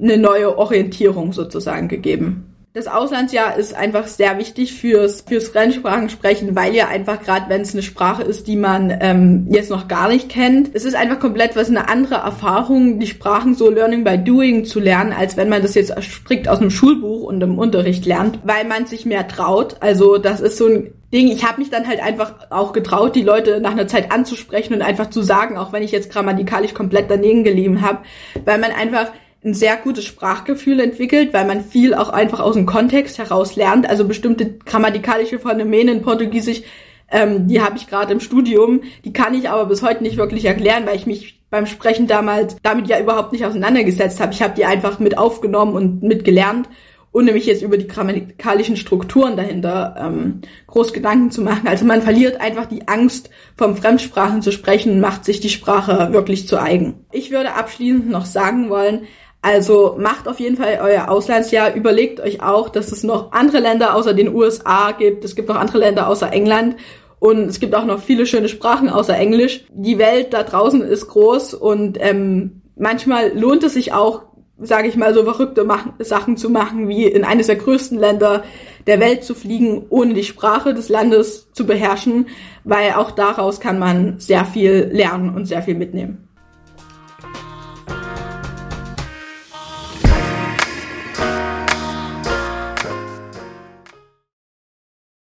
eine 0.00 0.18
neue 0.18 0.58
Orientierung 0.58 1.32
sozusagen 1.32 1.88
gegeben. 1.88 2.51
Das 2.74 2.86
Auslandsjahr 2.86 3.58
ist 3.58 3.74
einfach 3.74 4.06
sehr 4.06 4.38
wichtig 4.38 4.72
fürs, 4.72 5.20
fürs 5.20 5.48
Fremdsprachensprechen, 5.48 6.56
weil 6.56 6.74
ja 6.74 6.88
einfach 6.88 7.20
gerade, 7.20 7.50
wenn 7.50 7.60
es 7.60 7.74
eine 7.74 7.82
Sprache 7.82 8.22
ist, 8.22 8.46
die 8.46 8.56
man 8.56 8.96
ähm, 8.98 9.46
jetzt 9.50 9.68
noch 9.68 9.88
gar 9.88 10.08
nicht 10.08 10.30
kennt, 10.30 10.70
es 10.72 10.86
ist 10.86 10.94
einfach 10.94 11.20
komplett 11.20 11.54
was 11.54 11.68
eine 11.68 11.90
andere 11.90 12.14
Erfahrung, 12.14 12.98
die 12.98 13.06
Sprachen 13.06 13.54
so 13.54 13.68
Learning 13.68 14.04
by 14.04 14.16
Doing 14.16 14.64
zu 14.64 14.80
lernen, 14.80 15.12
als 15.12 15.36
wenn 15.36 15.50
man 15.50 15.60
das 15.60 15.74
jetzt 15.74 15.92
strikt 16.02 16.48
aus 16.48 16.60
einem 16.60 16.70
Schulbuch 16.70 17.24
und 17.24 17.42
im 17.42 17.58
Unterricht 17.58 18.06
lernt, 18.06 18.38
weil 18.44 18.64
man 18.64 18.86
sich 18.86 19.04
mehr 19.04 19.28
traut. 19.28 19.76
Also 19.80 20.16
das 20.16 20.40
ist 20.40 20.56
so 20.56 20.66
ein 20.66 20.94
Ding, 21.12 21.28
ich 21.28 21.44
habe 21.46 21.60
mich 21.60 21.68
dann 21.68 21.86
halt 21.86 22.02
einfach 22.02 22.32
auch 22.48 22.72
getraut, 22.72 23.14
die 23.14 23.22
Leute 23.22 23.60
nach 23.60 23.72
einer 23.72 23.86
Zeit 23.86 24.10
anzusprechen 24.10 24.72
und 24.72 24.80
einfach 24.80 25.10
zu 25.10 25.20
sagen, 25.20 25.58
auch 25.58 25.74
wenn 25.74 25.82
ich 25.82 25.92
jetzt 25.92 26.10
grammatikalisch 26.10 26.72
komplett 26.72 27.10
daneben 27.10 27.44
gelieben 27.44 27.82
habe, 27.82 27.98
weil 28.46 28.56
man 28.56 28.70
einfach 28.70 29.08
ein 29.44 29.54
sehr 29.54 29.76
gutes 29.76 30.04
Sprachgefühl 30.04 30.80
entwickelt, 30.80 31.32
weil 31.32 31.46
man 31.46 31.64
viel 31.64 31.94
auch 31.94 32.10
einfach 32.10 32.40
aus 32.40 32.54
dem 32.54 32.66
Kontext 32.66 33.18
heraus 33.18 33.56
lernt. 33.56 33.88
Also 33.88 34.06
bestimmte 34.06 34.58
grammatikalische 34.58 35.40
Phänomene 35.40 35.92
in 35.92 36.02
Portugiesisch, 36.02 36.62
ähm, 37.10 37.48
die 37.48 37.60
habe 37.60 37.76
ich 37.76 37.88
gerade 37.88 38.12
im 38.12 38.20
Studium, 38.20 38.82
die 39.04 39.12
kann 39.12 39.34
ich 39.34 39.50
aber 39.50 39.66
bis 39.66 39.82
heute 39.82 40.02
nicht 40.02 40.16
wirklich 40.16 40.44
erklären, 40.44 40.86
weil 40.86 40.96
ich 40.96 41.06
mich 41.06 41.40
beim 41.50 41.66
Sprechen 41.66 42.06
damals 42.06 42.56
damit 42.62 42.88
ja 42.88 42.98
überhaupt 42.98 43.32
nicht 43.32 43.44
auseinandergesetzt 43.44 44.20
habe. 44.20 44.32
Ich 44.32 44.42
habe 44.42 44.54
die 44.54 44.64
einfach 44.64 44.98
mit 44.98 45.18
aufgenommen 45.18 45.74
und 45.74 46.02
mit 46.02 46.24
gelernt, 46.24 46.68
ohne 47.12 47.32
mich 47.32 47.44
jetzt 47.44 47.62
über 47.62 47.76
die 47.76 47.86
grammatikalischen 47.86 48.76
Strukturen 48.76 49.36
dahinter 49.36 49.94
ähm, 49.98 50.40
groß 50.66 50.94
Gedanken 50.94 51.30
zu 51.30 51.42
machen. 51.42 51.68
Also 51.68 51.84
man 51.84 52.00
verliert 52.00 52.40
einfach 52.40 52.64
die 52.64 52.88
Angst, 52.88 53.28
vom 53.56 53.76
Fremdsprachen 53.76 54.40
zu 54.40 54.50
sprechen, 54.50 55.00
macht 55.00 55.26
sich 55.26 55.40
die 55.40 55.50
Sprache 55.50 56.12
wirklich 56.12 56.48
zu 56.48 56.58
eigen. 56.58 57.04
Ich 57.12 57.30
würde 57.30 57.54
abschließend 57.54 58.08
noch 58.08 58.24
sagen 58.24 58.70
wollen, 58.70 59.02
also 59.42 59.96
macht 59.98 60.28
auf 60.28 60.38
jeden 60.38 60.56
Fall 60.56 60.78
euer 60.80 61.10
Auslandsjahr. 61.10 61.74
Überlegt 61.74 62.20
euch 62.20 62.42
auch, 62.42 62.68
dass 62.68 62.92
es 62.92 63.02
noch 63.02 63.32
andere 63.32 63.58
Länder 63.58 63.96
außer 63.96 64.14
den 64.14 64.32
USA 64.32 64.92
gibt. 64.92 65.24
Es 65.24 65.34
gibt 65.34 65.48
noch 65.48 65.56
andere 65.56 65.78
Länder 65.78 66.06
außer 66.06 66.32
England. 66.32 66.76
Und 67.18 67.48
es 67.48 67.58
gibt 67.60 67.74
auch 67.74 67.84
noch 67.84 68.00
viele 68.00 68.24
schöne 68.26 68.48
Sprachen 68.48 68.88
außer 68.88 69.16
Englisch. 69.16 69.64
Die 69.72 69.98
Welt 69.98 70.32
da 70.32 70.44
draußen 70.44 70.80
ist 70.82 71.08
groß 71.08 71.54
und 71.54 71.98
ähm, 72.00 72.62
manchmal 72.76 73.36
lohnt 73.36 73.62
es 73.62 73.74
sich 73.74 73.92
auch, 73.92 74.22
sage 74.58 74.88
ich 74.88 74.96
mal, 74.96 75.14
so 75.14 75.24
verrückte 75.24 75.64
machen, 75.64 75.92
Sachen 76.00 76.36
zu 76.36 76.50
machen, 76.50 76.88
wie 76.88 77.04
in 77.04 77.24
eines 77.24 77.46
der 77.46 77.56
größten 77.56 77.98
Länder 77.98 78.42
der 78.88 78.98
Welt 78.98 79.24
zu 79.24 79.34
fliegen, 79.34 79.86
ohne 79.88 80.14
die 80.14 80.24
Sprache 80.24 80.74
des 80.74 80.88
Landes 80.88 81.52
zu 81.52 81.66
beherrschen, 81.66 82.26
weil 82.64 82.92
auch 82.92 83.12
daraus 83.12 83.60
kann 83.60 83.78
man 83.78 84.18
sehr 84.18 84.44
viel 84.44 84.90
lernen 84.92 85.34
und 85.34 85.46
sehr 85.46 85.62
viel 85.62 85.76
mitnehmen. 85.76 86.21